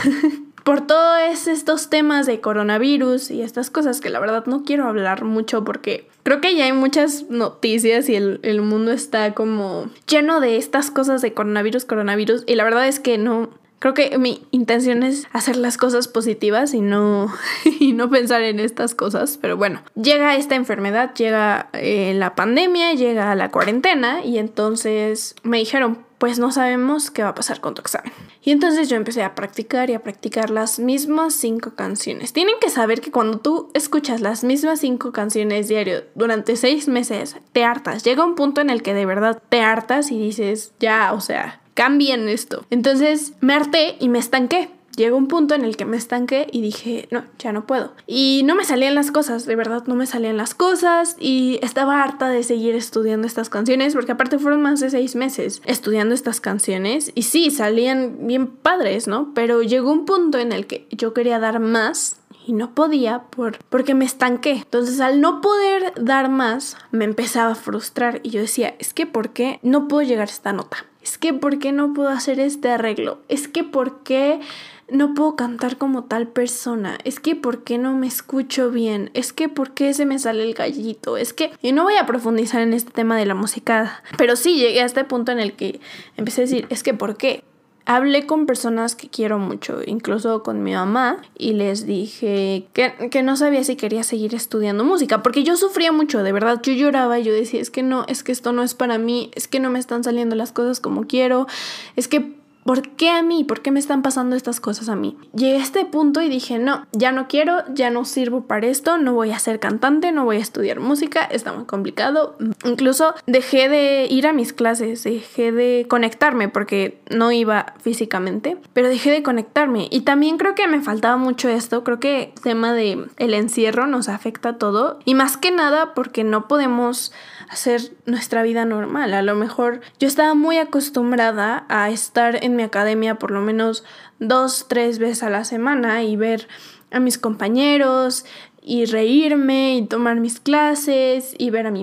por 0.67 0.85
todos 0.85 1.47
estos 1.47 1.89
temas 1.89 2.25
de 2.25 2.41
coronavirus 2.41 3.31
y 3.31 3.41
estas 3.41 3.69
cosas 3.69 4.01
que 4.01 4.09
la 4.09 4.19
verdad 4.19 4.47
no 4.47 4.65
quiero 4.65 4.85
hablar 4.85 5.23
mucho 5.23 5.63
porque 5.63 6.09
creo 6.23 6.41
que 6.41 6.57
ya 6.57 6.65
hay 6.65 6.73
muchas 6.73 7.23
noticias 7.29 8.09
y 8.09 8.15
el, 8.15 8.41
el, 8.43 8.61
mundo 8.61 8.91
está 8.91 9.33
como 9.33 9.89
lleno 10.09 10.41
de 10.41 10.57
estas 10.57 10.91
cosas 10.91 11.21
de 11.21 11.33
coronavirus, 11.33 11.85
coronavirus 11.85 12.43
y 12.47 12.55
la 12.55 12.65
verdad 12.65 12.85
es 12.85 12.99
que 12.99 13.17
no... 13.17 13.49
Creo 13.79 13.93
que 13.93 14.17
mi 14.17 14.45
intención 14.51 15.03
es 15.03 15.27
hacer 15.33 15.55
las 15.55 15.77
cosas 15.77 16.07
positivas 16.07 16.73
y 16.73 16.81
no, 16.81 17.31
y 17.79 17.93
no 17.93 18.09
pensar 18.09 18.41
en 18.41 18.59
estas 18.59 18.95
cosas. 18.95 19.37
Pero 19.39 19.57
bueno, 19.57 19.81
llega 19.95 20.35
esta 20.35 20.55
enfermedad, 20.55 21.13
llega 21.13 21.69
eh, 21.73 22.13
la 22.15 22.35
pandemia, 22.35 22.93
llega 22.93 23.35
la 23.35 23.51
cuarentena 23.51 24.23
y 24.23 24.39
entonces 24.39 25.35
me 25.43 25.57
dijeron, 25.57 26.07
pues 26.17 26.39
no 26.39 26.51
sabemos 26.51 27.11
qué 27.11 27.21
va 27.21 27.29
a 27.29 27.35
pasar 27.35 27.61
con 27.61 27.75
tu 27.75 27.81
examen. 27.81 28.11
Y 28.41 28.51
entonces 28.51 28.89
yo 28.89 28.95
empecé 28.95 29.23
a 29.23 29.35
practicar 29.35 29.89
y 29.89 29.93
a 29.93 30.01
practicar 30.01 30.49
las 30.49 30.79
mismas 30.79 31.35
cinco 31.35 31.75
canciones. 31.75 32.33
Tienen 32.33 32.55
que 32.59 32.69
saber 32.69 33.01
que 33.01 33.11
cuando 33.11 33.39
tú 33.39 33.69
escuchas 33.75 34.21
las 34.21 34.43
mismas 34.43 34.79
cinco 34.79 35.11
canciones 35.11 35.67
diario 35.67 36.05
durante 36.15 36.55
seis 36.55 36.87
meses, 36.87 37.35
te 37.51 37.63
hartas. 37.63 38.03
Llega 38.03 38.25
un 38.25 38.35
punto 38.35 38.61
en 38.61 38.71
el 38.71 38.81
que 38.81 38.95
de 38.95 39.05
verdad 39.05 39.41
te 39.49 39.61
hartas 39.61 40.11
y 40.11 40.17
dices, 40.17 40.73
ya, 40.79 41.13
o 41.13 41.21
sea, 41.21 41.61
cambien 41.77 42.27
esto. 42.27 42.65
Entonces 42.71 43.33
me 43.39 43.53
harté 43.53 43.95
y 43.99 44.09
me 44.09 44.17
estanqué 44.17 44.69
llegó 44.97 45.15
un 45.15 45.27
punto 45.27 45.53
en 45.53 45.63
el 45.63 45.77
que 45.77 45.85
me 45.85 45.95
estanqué 45.95 46.47
y 46.51 46.61
dije, 46.61 47.07
no, 47.11 47.23
ya 47.39 47.53
no 47.53 47.65
puedo. 47.65 47.93
Y 48.07 48.41
no 48.45 48.55
me 48.55 48.65
salían 48.65 48.95
las 48.95 49.11
cosas, 49.11 49.45
de 49.45 49.55
verdad 49.55 49.83
no 49.85 49.95
me 49.95 50.07
salían 50.07 50.35
las 50.35 50.55
cosas 50.55 51.15
y 51.19 51.59
estaba 51.61 52.03
harta 52.03 52.29
de 52.29 52.43
seguir 52.43 52.75
estudiando 52.75 53.27
estas 53.27 53.49
canciones 53.49 53.93
porque 53.93 54.11
aparte 54.11 54.39
fueron 54.39 54.61
más 54.61 54.79
de 54.79 54.89
seis 54.89 55.15
meses 55.15 55.61
estudiando 55.65 56.13
estas 56.13 56.41
canciones 56.41 57.11
y 57.15 57.23
sí, 57.23 57.51
salían 57.51 58.27
bien 58.27 58.47
padres, 58.47 59.07
¿no? 59.07 59.31
Pero 59.33 59.61
llegó 59.61 59.91
un 59.91 60.05
punto 60.05 60.39
en 60.39 60.51
el 60.51 60.65
que 60.65 60.87
yo 60.89 61.13
quería 61.13 61.39
dar 61.39 61.59
más 61.59 62.17
y 62.47 62.53
no 62.53 62.73
podía 62.73 63.23
por, 63.23 63.59
porque 63.69 63.93
me 63.93 64.05
estanqué. 64.05 64.51
Entonces 64.53 64.99
al 64.99 65.21
no 65.21 65.41
poder 65.41 65.93
dar 65.95 66.29
más 66.29 66.75
me 66.91 67.05
empezaba 67.05 67.51
a 67.51 67.55
frustrar 67.55 68.19
y 68.23 68.31
yo 68.31 68.41
decía, 68.41 68.75
es 68.79 68.95
que 68.95 69.05
¿por 69.05 69.29
qué 69.29 69.59
no 69.61 69.87
puedo 69.87 70.07
llegar 70.07 70.27
a 70.27 70.31
esta 70.31 70.53
nota? 70.53 70.86
Es 71.07 71.17
que 71.17 71.33
¿por 71.33 71.57
qué 71.57 71.71
no 71.71 71.93
puedo 71.93 72.09
hacer 72.09 72.41
este 72.41 72.69
arreglo? 72.69 73.19
Es 73.29 73.47
que 73.47 73.63
¿por 73.63 74.03
qué 74.03 74.41
no 74.89 75.13
puedo 75.13 75.37
cantar 75.37 75.77
como 75.77 76.03
tal 76.03 76.27
persona, 76.27 76.97
es 77.05 77.21
que 77.21 77.35
¿por 77.35 77.63
qué 77.63 77.77
no 77.77 77.93
me 77.93 78.07
escucho 78.07 78.71
bien? 78.71 79.09
Es 79.13 79.31
que 79.31 79.47
¿por 79.47 79.73
qué 79.73 79.93
se 79.93 80.05
me 80.05 80.19
sale 80.19 80.43
el 80.43 80.53
gallito? 80.53 81.15
Es 81.15 81.31
que, 81.33 81.51
y 81.61 81.71
no 81.71 81.83
voy 81.83 81.95
a 81.95 82.05
profundizar 82.05 82.61
en 82.61 82.73
este 82.73 82.91
tema 82.91 83.17
de 83.17 83.25
la 83.25 83.35
música, 83.35 84.03
pero 84.17 84.35
sí 84.35 84.57
llegué 84.57 84.81
a 84.81 84.85
este 84.85 85.05
punto 85.05 85.31
en 85.31 85.39
el 85.39 85.53
que 85.53 85.79
empecé 86.17 86.41
a 86.41 86.45
decir, 86.45 86.67
es 86.69 86.83
que 86.83 86.93
¿por 86.93 87.15
qué? 87.15 87.43
Hablé 87.89 88.25
con 88.25 88.45
personas 88.47 88.95
que 88.97 89.07
quiero 89.07 89.39
mucho, 89.39 89.79
incluso 89.85 90.43
con 90.43 90.61
mi 90.61 90.73
mamá, 90.73 91.21
y 91.37 91.53
les 91.53 91.85
dije 91.85 92.67
que, 92.73 93.09
que, 93.09 93.23
no 93.23 93.37
sabía 93.37 93.63
si 93.63 93.77
quería 93.77 94.03
seguir 94.03 94.35
estudiando 94.35 94.83
música, 94.83 95.23
porque 95.23 95.45
yo 95.45 95.55
sufría 95.55 95.93
mucho, 95.93 96.21
de 96.21 96.33
verdad, 96.33 96.59
yo 96.61 96.73
lloraba 96.73 97.17
yo 97.19 97.33
decía, 97.33 97.61
es 97.61 97.69
que 97.69 97.83
no, 97.83 98.03
es 98.09 98.23
que 98.23 98.33
esto 98.33 98.51
no 98.51 98.61
es 98.61 98.73
para 98.73 98.97
mí, 98.97 99.31
es 99.35 99.47
que 99.47 99.61
no 99.61 99.69
me 99.69 99.79
están 99.79 100.03
saliendo 100.03 100.35
las 100.35 100.51
cosas 100.51 100.81
como 100.81 101.07
quiero, 101.07 101.47
es 101.95 102.09
que 102.09 102.36
¿por 102.67 102.89
qué 102.89 103.09
a 103.09 103.23
mí? 103.23 103.45
¿Por 103.45 103.61
qué 103.61 103.71
me 103.71 103.79
están 103.79 104.01
pasando 104.01 104.35
estas 104.35 104.59
cosas 104.59 104.89
a 104.89 104.95
mí? 104.97 105.17
Llegué 105.33 105.55
a 105.55 105.63
este 105.63 105.85
punto 105.85 106.21
y 106.21 106.27
dije, 106.27 106.59
no, 106.59 106.85
ya 106.91 107.13
no 107.13 107.29
quiero, 107.29 107.63
ya 107.73 107.89
no 107.89 108.03
sirvo 108.03 108.41
para 108.41 108.67
esto, 108.67 108.97
no 108.97 109.13
voy 109.13 109.31
a 109.31 109.39
ser 109.39 109.61
cantante, 109.61 110.11
no 110.11 110.25
voy 110.25 110.35
a 110.35 110.41
estudiar 110.41 110.81
música, 110.81 111.23
está 111.23 111.53
muy 111.53 111.63
complicado. 111.63 112.35
Incluso 112.65 113.15
dejé 113.25 113.69
de 113.69 114.07
ir 114.09 114.27
a 114.27 114.33
mis 114.33 114.51
clases, 114.51 115.05
dejé 115.05 115.53
de 115.53 115.85
conectarme 115.87 116.49
porque 116.49 116.99
no 117.09 117.31
iba 117.31 117.73
físicamente, 117.79 118.57
pero 118.73 118.89
dejé 118.89 119.11
de 119.11 119.23
conectarme. 119.23 119.87
Y 119.89 120.01
también 120.01 120.37
creo 120.37 120.53
que 120.53 120.67
me 120.67 120.81
faltaba 120.81 121.15
mucho 121.15 121.47
esto, 121.47 121.85
creo 121.85 122.01
que 122.01 122.33
el 122.35 122.41
tema 122.41 122.73
de 122.73 123.07
encierro 123.17 123.87
nos 123.87 124.09
afecta 124.09 124.57
todo 124.57 124.99
y 125.05 125.15
más 125.15 125.37
que 125.37 125.51
nada 125.51 125.93
porque 125.93 126.25
no 126.25 126.49
podemos 126.49 127.13
hacer 127.49 127.93
nuestra 128.05 128.43
vida 128.43 128.65
normal. 128.65 129.13
A 129.13 129.21
lo 129.21 129.35
mejor 129.35 129.79
yo 129.99 130.07
estaba 130.07 130.33
muy 130.33 130.57
acostumbrada 130.57 131.65
a 131.69 131.89
estar 131.89 132.43
en 132.43 132.56
mi 132.57 132.63
academia 132.63 133.15
por 133.15 133.31
lo 133.31 133.39
menos 133.39 133.85
dos, 134.19 134.65
tres 134.67 134.99
veces 134.99 135.23
a 135.23 135.29
la 135.29 135.45
semana 135.45 136.03
y 136.03 136.17
ver 136.17 136.47
a 136.91 136.99
mis 136.99 137.17
compañeros 137.17 138.25
y 138.61 138.85
reírme 138.85 139.77
y 139.77 139.85
tomar 139.85 140.19
mis 140.19 140.41
clases 140.41 141.33
y 141.37 141.49
ver 141.49 141.67
a, 141.67 141.73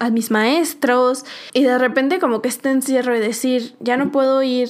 a 0.00 0.10
mis 0.10 0.30
maestros 0.32 1.24
y 1.52 1.62
de 1.62 1.78
repente 1.78 2.18
como 2.18 2.42
que 2.42 2.48
este 2.48 2.70
encierro 2.70 3.16
y 3.16 3.20
decir 3.20 3.76
ya 3.78 3.96
no 3.96 4.10
puedo 4.10 4.42
ir 4.42 4.68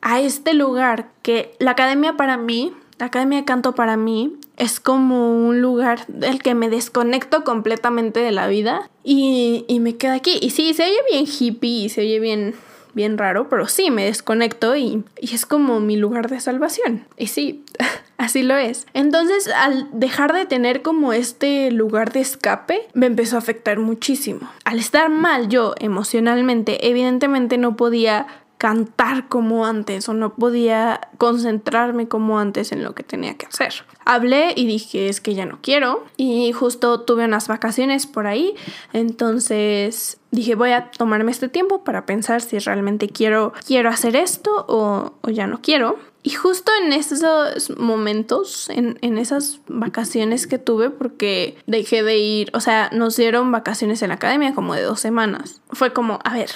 a 0.00 0.20
este 0.20 0.52
lugar 0.52 1.08
que 1.22 1.54
la 1.60 1.70
academia 1.70 2.16
para 2.16 2.36
mí, 2.36 2.72
la 2.98 3.06
academia 3.06 3.38
de 3.38 3.44
canto 3.44 3.74
para 3.74 3.96
mí 3.96 4.36
es 4.56 4.80
como 4.80 5.30
un 5.30 5.60
lugar 5.60 6.06
del 6.08 6.42
que 6.42 6.54
me 6.54 6.68
desconecto 6.68 7.44
completamente 7.44 8.20
de 8.20 8.32
la 8.32 8.48
vida 8.48 8.90
y, 9.02 9.64
me 9.80 9.96
quedo 9.96 10.12
aquí. 10.12 10.38
Y 10.40 10.50
sí, 10.50 10.74
se 10.74 10.84
oye 10.84 10.98
bien 11.10 11.24
hippie 11.26 11.84
y 11.84 11.88
se 11.88 12.02
oye 12.02 12.20
bien, 12.20 12.54
bien 12.94 13.18
raro, 13.18 13.48
pero 13.48 13.66
sí, 13.68 13.90
me 13.90 14.04
desconecto 14.04 14.76
y, 14.76 15.04
y 15.20 15.34
es 15.34 15.46
como 15.46 15.80
mi 15.80 15.96
lugar 15.96 16.28
de 16.28 16.40
salvación. 16.40 17.04
Y 17.16 17.28
sí, 17.28 17.64
así 18.18 18.42
lo 18.42 18.56
es. 18.56 18.86
Entonces, 18.94 19.48
al 19.48 19.88
dejar 19.92 20.32
de 20.32 20.46
tener 20.46 20.82
como 20.82 21.12
este 21.12 21.70
lugar 21.70 22.12
de 22.12 22.20
escape, 22.20 22.88
me 22.94 23.06
empezó 23.06 23.36
a 23.36 23.40
afectar 23.40 23.78
muchísimo. 23.78 24.50
Al 24.64 24.78
estar 24.78 25.08
mal 25.10 25.48
yo 25.48 25.74
emocionalmente, 25.78 26.88
evidentemente 26.88 27.58
no 27.58 27.76
podía 27.76 28.26
cantar 28.62 29.26
como 29.26 29.66
antes 29.66 30.08
o 30.08 30.14
no 30.14 30.34
podía 30.34 31.08
concentrarme 31.18 32.06
como 32.06 32.38
antes 32.38 32.70
en 32.70 32.84
lo 32.84 32.94
que 32.94 33.02
tenía 33.02 33.34
que 33.34 33.46
hacer. 33.46 33.84
Hablé 34.04 34.52
y 34.54 34.66
dije 34.68 35.08
es 35.08 35.20
que 35.20 35.34
ya 35.34 35.46
no 35.46 35.58
quiero 35.60 36.04
y 36.16 36.52
justo 36.52 37.00
tuve 37.00 37.24
unas 37.24 37.48
vacaciones 37.48 38.06
por 38.06 38.28
ahí, 38.28 38.54
entonces 38.92 40.18
dije 40.30 40.54
voy 40.54 40.70
a 40.70 40.92
tomarme 40.92 41.32
este 41.32 41.48
tiempo 41.48 41.82
para 41.82 42.06
pensar 42.06 42.40
si 42.40 42.60
realmente 42.60 43.08
quiero, 43.08 43.52
quiero 43.66 43.90
hacer 43.90 44.14
esto 44.14 44.64
o, 44.68 45.12
ya 45.28 45.48
no 45.48 45.60
quiero. 45.60 45.98
Y 46.22 46.30
justo 46.30 46.70
en 46.84 46.92
esos 46.92 47.76
momentos, 47.78 48.70
en, 48.70 48.96
en, 49.02 49.18
esas 49.18 49.58
vacaciones 49.66 50.46
que 50.46 50.58
tuve, 50.58 50.90
porque 50.90 51.58
dejé 51.66 52.04
de 52.04 52.18
ir, 52.18 52.50
o 52.54 52.60
sea, 52.60 52.90
nos 52.92 53.16
dieron 53.16 53.50
vacaciones 53.50 54.02
en 54.02 54.10
la 54.10 54.14
academia 54.14 54.54
como 54.54 54.76
de 54.76 54.82
dos 54.82 55.00
semanas, 55.00 55.62
fue 55.72 55.92
como, 55.92 56.20
a 56.22 56.34
ver, 56.34 56.50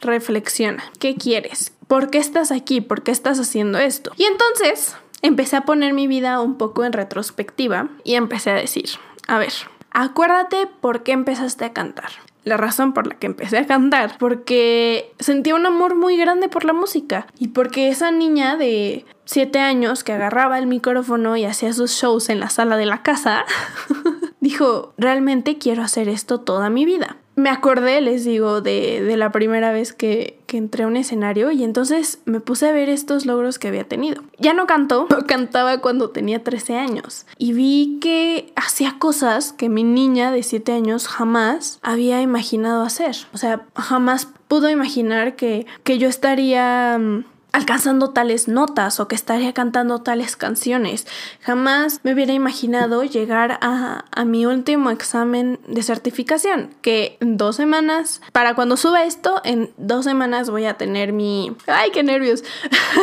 reflexiona, 0.00 0.84
¿qué 0.98 1.16
quieres? 1.16 1.72
¿Por 1.88 2.10
qué 2.10 2.18
estás 2.18 2.50
aquí? 2.50 2.80
¿Por 2.80 3.02
qué 3.02 3.12
estás 3.12 3.38
haciendo 3.38 3.78
esto? 3.78 4.12
Y 4.16 4.24
entonces 4.24 4.96
empecé 5.22 5.56
a 5.56 5.62
poner 5.62 5.92
mi 5.92 6.06
vida 6.06 6.40
un 6.40 6.56
poco 6.56 6.84
en 6.84 6.92
retrospectiva 6.92 7.88
y 8.04 8.14
empecé 8.14 8.50
a 8.50 8.54
decir, 8.54 8.90
a 9.28 9.38
ver, 9.38 9.52
acuérdate 9.90 10.68
por 10.80 11.02
qué 11.02 11.12
empezaste 11.12 11.64
a 11.64 11.72
cantar. 11.72 12.10
La 12.44 12.56
razón 12.56 12.92
por 12.92 13.08
la 13.08 13.16
que 13.16 13.26
empecé 13.26 13.58
a 13.58 13.66
cantar, 13.66 14.18
porque 14.18 15.12
sentía 15.18 15.56
un 15.56 15.66
amor 15.66 15.96
muy 15.96 16.16
grande 16.16 16.48
por 16.48 16.64
la 16.64 16.72
música 16.72 17.26
y 17.38 17.48
porque 17.48 17.88
esa 17.88 18.12
niña 18.12 18.56
de 18.56 19.04
7 19.24 19.58
años 19.58 20.04
que 20.04 20.12
agarraba 20.12 20.58
el 20.58 20.68
micrófono 20.68 21.36
y 21.36 21.44
hacía 21.44 21.72
sus 21.72 21.90
shows 21.90 22.28
en 22.28 22.38
la 22.38 22.48
sala 22.48 22.76
de 22.76 22.86
la 22.86 23.02
casa, 23.02 23.44
dijo, 24.40 24.94
realmente 24.96 25.58
quiero 25.58 25.82
hacer 25.82 26.08
esto 26.08 26.40
toda 26.40 26.70
mi 26.70 26.84
vida 26.84 27.16
me 27.36 27.50
acordé, 27.50 28.00
les 28.00 28.24
digo, 28.24 28.62
de, 28.62 29.02
de 29.02 29.16
la 29.18 29.30
primera 29.30 29.70
vez 29.70 29.92
que, 29.92 30.38
que, 30.46 30.56
entré 30.56 30.84
a 30.84 30.86
un 30.86 30.96
escenario 30.96 31.50
y 31.50 31.64
entonces 31.64 32.18
me 32.24 32.40
puse 32.40 32.66
a 32.66 32.72
ver 32.72 32.88
estos 32.88 33.26
logros 33.26 33.58
que 33.58 33.68
había 33.68 33.84
tenido. 33.84 34.22
Ya 34.38 34.54
no 34.54 34.66
cantó, 34.66 35.06
cantaba 35.26 35.82
cuando 35.82 36.08
tenía 36.08 36.42
13 36.42 36.78
años 36.78 37.26
y 37.36 37.52
vi 37.52 37.98
que 38.00 38.52
hacía 38.56 38.96
cosas 38.98 39.52
que 39.52 39.68
mi 39.68 39.84
niña 39.84 40.32
de 40.32 40.42
7 40.42 40.72
años 40.72 41.08
jamás 41.08 41.78
había 41.82 42.22
imaginado 42.22 42.82
hacer. 42.82 43.14
O 43.34 43.38
sea, 43.38 43.66
jamás 43.76 44.28
pudo 44.48 44.70
imaginar 44.70 45.36
que, 45.36 45.66
que 45.84 45.98
yo 45.98 46.08
estaría 46.08 46.96
mm, 46.98 47.24
alcanzando 47.56 48.10
tales 48.10 48.48
notas 48.48 49.00
o 49.00 49.08
que 49.08 49.14
estaría 49.14 49.54
cantando 49.54 50.02
tales 50.02 50.36
canciones. 50.36 51.06
Jamás 51.40 52.00
me 52.02 52.12
hubiera 52.12 52.34
imaginado 52.34 53.02
llegar 53.02 53.58
a, 53.62 54.04
mi 54.26 54.44
último 54.44 54.90
examen 54.90 55.58
de 55.66 55.82
certificación, 55.82 56.68
que 56.82 57.16
en 57.20 57.38
dos 57.38 57.56
semanas, 57.56 58.20
para 58.32 58.54
cuando 58.54 58.76
suba 58.76 59.04
esto, 59.04 59.40
en 59.42 59.70
dos 59.78 60.04
semanas 60.04 60.50
voy 60.50 60.66
a 60.66 60.74
tener 60.74 61.14
mi... 61.14 61.56
¡Ay, 61.66 61.90
qué 61.92 62.02
nervios! 62.02 62.44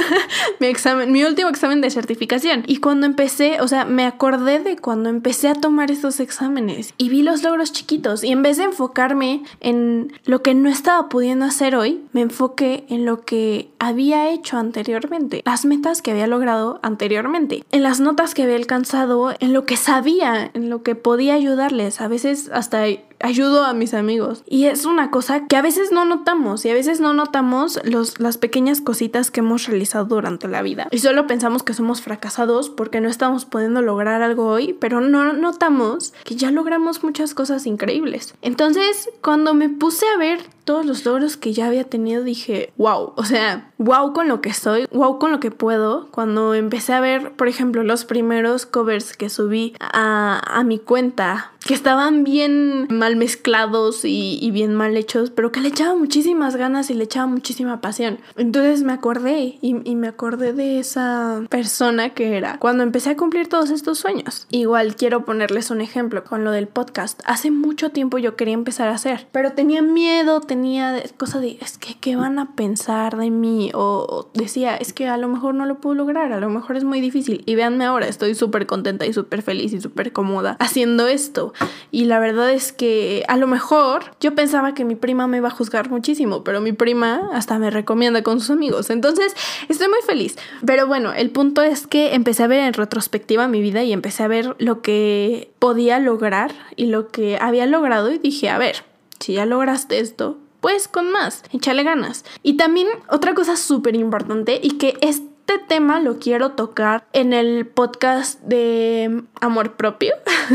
mi 0.59 0.67
examen, 0.67 1.11
mi 1.11 1.23
último 1.23 1.49
examen 1.49 1.81
de 1.81 1.89
certificación. 1.89 2.63
Y 2.67 2.77
cuando 2.77 3.07
empecé, 3.07 3.59
o 3.59 3.67
sea, 3.67 3.85
me 3.85 4.05
acordé 4.05 4.59
de 4.59 4.75
cuando 4.75 5.09
empecé 5.09 5.47
a 5.47 5.55
tomar 5.55 5.89
estos 5.89 6.19
exámenes 6.19 6.93
y 6.97 7.09
vi 7.09 7.23
los 7.23 7.41
logros 7.41 7.71
chiquitos 7.71 8.23
y 8.23 8.31
en 8.31 8.43
vez 8.43 8.57
de 8.57 8.65
enfocarme 8.65 9.43
en 9.61 10.13
lo 10.25 10.43
que 10.43 10.53
no 10.53 10.69
estaba 10.69 11.09
pudiendo 11.09 11.45
hacer 11.45 11.75
hoy, 11.75 12.03
me 12.11 12.21
enfoqué 12.21 12.85
en 12.89 13.05
lo 13.05 13.21
que 13.21 13.71
había 13.79 14.31
hecho 14.43 14.57
anteriormente, 14.57 15.41
las 15.45 15.63
metas 15.63 16.01
que 16.01 16.11
había 16.11 16.27
logrado 16.27 16.81
anteriormente, 16.83 17.63
en 17.71 17.81
las 17.81 18.01
notas 18.01 18.33
que 18.33 18.43
había 18.43 18.57
alcanzado, 18.57 19.33
en 19.39 19.53
lo 19.53 19.65
que 19.65 19.77
sabía, 19.77 20.51
en 20.53 20.69
lo 20.69 20.83
que 20.83 20.95
podía 20.95 21.33
ayudarles. 21.33 22.01
A 22.01 22.09
veces 22.09 22.49
hasta 22.53 22.83
ayudo 23.23 23.63
a 23.63 23.73
mis 23.73 23.93
amigos. 23.93 24.43
Y 24.45 24.65
es 24.65 24.85
una 24.85 25.09
cosa 25.09 25.47
que 25.47 25.55
a 25.55 25.61
veces 25.61 25.91
no 25.91 26.05
notamos 26.05 26.65
y 26.65 26.69
a 26.69 26.73
veces 26.73 26.99
no 26.99 27.13
notamos 27.13 27.79
los, 27.85 28.19
las 28.19 28.37
pequeñas 28.37 28.81
cositas 28.81 29.31
que 29.31 29.39
hemos 29.39 29.65
realizado 29.65 30.05
durante 30.05 30.47
la 30.47 30.61
vida. 30.61 30.87
Y 30.91 30.99
solo 30.99 31.25
pensamos 31.25 31.63
que 31.63 31.73
somos 31.73 32.01
fracasados 32.01 32.69
porque 32.69 33.01
no 33.01 33.09
estamos 33.09 33.45
pudiendo 33.45 33.81
lograr 33.81 34.21
algo 34.21 34.47
hoy, 34.47 34.73
pero 34.73 34.99
no 35.01 35.33
notamos 35.33 36.13
que 36.25 36.35
ya 36.35 36.51
logramos 36.51 37.03
muchas 37.03 37.33
cosas 37.33 37.65
increíbles. 37.65 38.35
Entonces, 38.41 39.09
cuando 39.21 39.53
me 39.53 39.69
puse 39.69 40.05
a 40.13 40.17
ver 40.17 40.41
todos 40.65 40.85
los 40.85 41.05
logros 41.05 41.37
que 41.37 41.53
ya 41.53 41.67
había 41.67 41.83
tenido, 41.85 42.23
dije, 42.23 42.73
wow, 42.77 43.13
o 43.15 43.25
sea, 43.25 43.71
wow 43.77 44.13
con 44.13 44.27
lo 44.27 44.41
que 44.41 44.53
soy, 44.53 44.87
wow 44.91 45.19
con 45.19 45.31
lo 45.31 45.39
que 45.39 45.51
puedo. 45.51 46.07
Cuando 46.11 46.53
empecé 46.53 46.93
a 46.93 47.01
ver, 47.01 47.33
por 47.33 47.47
ejemplo, 47.47 47.83
los 47.83 48.05
primeros 48.05 48.65
covers 48.65 49.15
que 49.15 49.29
subí 49.29 49.75
a, 49.79 50.41
a 50.45 50.63
mi 50.63 50.79
cuenta, 50.79 51.52
que 51.65 51.73
estaban 51.73 52.23
bien 52.23 52.87
mal 52.89 53.15
mezclados 53.15 54.01
y, 54.03 54.49
bien 54.51 54.75
mal 54.75 54.95
hechos, 54.97 55.31
pero 55.31 55.51
que 55.51 55.61
le 55.61 55.69
echaba 55.69 55.95
muchísimas 55.95 56.55
ganas 56.55 56.89
y 56.89 56.93
le 56.93 57.05
echaba 57.05 57.25
muchísima 57.25 57.81
pasión. 57.81 58.19
Entonces 58.37 58.83
me 58.83 58.93
acordé 58.93 59.57
y, 59.61 59.81
y 59.83 59.95
me 59.95 60.07
acordé 60.07 60.53
de 60.53 60.79
esa 60.79 61.41
persona 61.49 62.09
que 62.11 62.37
era 62.37 62.59
cuando 62.59 62.83
empecé 62.83 63.11
a 63.11 63.17
cumplir 63.17 63.47
todos 63.47 63.69
estos 63.69 63.97
sueños. 63.97 64.47
Igual 64.51 64.95
quiero 64.95 65.25
ponerles 65.25 65.71
un 65.71 65.81
ejemplo 65.81 66.23
con 66.23 66.43
lo 66.43 66.51
del 66.51 66.67
podcast. 66.67 67.21
Hace 67.25 67.49
mucho 67.51 67.89
tiempo 67.89 68.17
yo 68.17 68.35
quería 68.35 68.53
empezar 68.53 68.89
a 68.89 68.95
hacer, 68.95 69.27
pero 69.31 69.53
tenía 69.53 69.81
miedo, 69.81 70.41
tenía 70.41 71.01
cosa 71.17 71.39
de, 71.39 71.57
es 71.61 71.77
que, 71.77 71.95
¿qué 71.99 72.15
van 72.15 72.37
a 72.39 72.55
pensar 72.55 73.17
de 73.17 73.29
mí? 73.29 73.71
O 73.73 74.29
decía, 74.33 74.75
es 74.75 74.93
que 74.93 75.07
a 75.07 75.17
lo 75.17 75.27
mejor 75.27 75.55
no 75.55 75.65
lo 75.65 75.79
puedo 75.79 75.95
lograr, 75.95 76.31
a 76.31 76.39
lo 76.39 76.49
mejor 76.49 76.77
es 76.77 76.83
muy 76.83 77.01
difícil. 77.01 77.43
Y 77.45 77.55
véanme 77.55 77.85
ahora, 77.85 78.07
estoy 78.07 78.35
súper 78.35 78.67
contenta 78.67 79.05
y 79.05 79.13
súper 79.13 79.41
feliz 79.41 79.73
y 79.73 79.81
súper 79.81 80.11
cómoda 80.11 80.57
haciendo 80.59 81.07
esto. 81.07 81.52
Y 81.91 82.05
la 82.05 82.19
verdad 82.19 82.51
es 82.51 82.71
que 82.71 83.23
a 83.27 83.37
lo 83.37 83.47
mejor 83.47 84.15
yo 84.19 84.35
pensaba 84.35 84.73
que 84.73 84.85
mi 84.85 84.95
prima 84.95 85.27
me 85.27 85.37
iba 85.37 85.47
a 85.47 85.51
juzgar 85.51 85.89
muchísimo, 85.89 86.43
pero 86.43 86.61
mi 86.61 86.73
prima 86.73 87.29
hasta 87.33 87.59
me 87.59 87.69
recomienda 87.69 88.23
con 88.23 88.39
sus 88.39 88.49
amigos. 88.49 88.89
Entonces, 88.89 89.35
estoy 89.69 89.87
muy 89.89 90.01
feliz. 90.05 90.37
Pero 90.65 90.87
bueno, 90.87 91.13
el 91.13 91.29
punto 91.29 91.61
es 91.61 91.87
que 91.87 92.13
empecé 92.13 92.43
a 92.43 92.47
ver 92.47 92.61
en 92.61 92.73
retrospectiva 92.73 93.47
mi 93.47 93.61
vida 93.61 93.83
y 93.83 93.93
empecé 93.93 94.23
a 94.23 94.27
ver 94.27 94.55
lo 94.59 94.81
que 94.81 95.51
podía 95.59 95.99
lograr 95.99 96.53
y 96.75 96.87
lo 96.87 97.09
que 97.09 97.37
había 97.39 97.65
logrado 97.65 98.11
y 98.11 98.17
dije, 98.17 98.49
a 98.49 98.57
ver, 98.57 98.83
si 99.19 99.33
ya 99.33 99.45
lograste 99.45 99.99
esto, 99.99 100.37
pues 100.61 100.87
con 100.87 101.11
más, 101.11 101.43
échale 101.51 101.83
ganas. 101.83 102.23
Y 102.41 102.57
también 102.57 102.87
otra 103.09 103.33
cosa 103.33 103.57
súper 103.57 103.95
importante 103.95 104.59
y 104.63 104.77
que 104.77 104.97
este 105.45 105.59
tema 105.67 105.99
lo 105.99 106.19
quiero 106.19 106.51
tocar 106.51 107.05
en 107.11 107.33
el 107.33 107.67
podcast 107.67 108.41
de 108.43 109.23
amor 109.41 109.73
propio, 109.73 110.13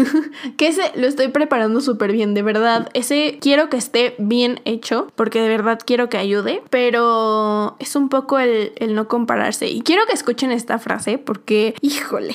que 0.56 0.68
ese 0.68 0.92
lo 0.96 1.06
estoy 1.06 1.28
preparando 1.28 1.82
súper 1.82 2.10
bien, 2.10 2.32
de 2.32 2.40
verdad. 2.40 2.88
Ese 2.94 3.38
quiero 3.38 3.68
que 3.68 3.76
esté 3.76 4.14
bien 4.18 4.60
hecho, 4.64 5.12
porque 5.14 5.42
de 5.42 5.48
verdad 5.48 5.78
quiero 5.84 6.08
que 6.08 6.16
ayude, 6.16 6.62
pero 6.70 7.76
es 7.80 7.96
un 7.96 8.08
poco 8.08 8.38
el, 8.38 8.72
el 8.76 8.94
no 8.94 9.08
compararse. 9.08 9.68
Y 9.68 9.82
quiero 9.82 10.06
que 10.06 10.14
escuchen 10.14 10.52
esta 10.52 10.78
frase 10.78 11.18
porque, 11.18 11.74
híjole, 11.82 12.34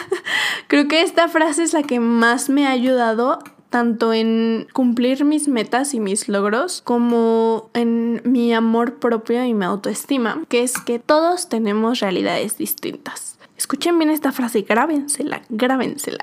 creo 0.68 0.88
que 0.88 1.00
esta 1.00 1.28
frase 1.28 1.62
es 1.62 1.72
la 1.72 1.84
que 1.84 2.00
más 2.00 2.50
me 2.50 2.66
ha 2.66 2.70
ayudado 2.70 3.38
tanto 3.70 4.12
en 4.12 4.66
cumplir 4.72 5.24
mis 5.24 5.48
metas 5.48 5.94
y 5.94 6.00
mis 6.00 6.28
logros 6.28 6.82
como 6.82 7.70
en 7.74 8.22
mi 8.24 8.52
amor 8.54 8.98
propio 8.98 9.44
y 9.44 9.54
mi 9.54 9.64
autoestima, 9.64 10.42
que 10.48 10.62
es 10.62 10.78
que 10.78 10.98
todos 10.98 11.48
tenemos 11.48 12.00
realidades 12.00 12.56
distintas. 12.58 13.37
Escuchen 13.58 13.98
bien 13.98 14.08
esta 14.10 14.30
frase, 14.30 14.62
grábensela, 14.62 15.42
grábensela. 15.48 16.22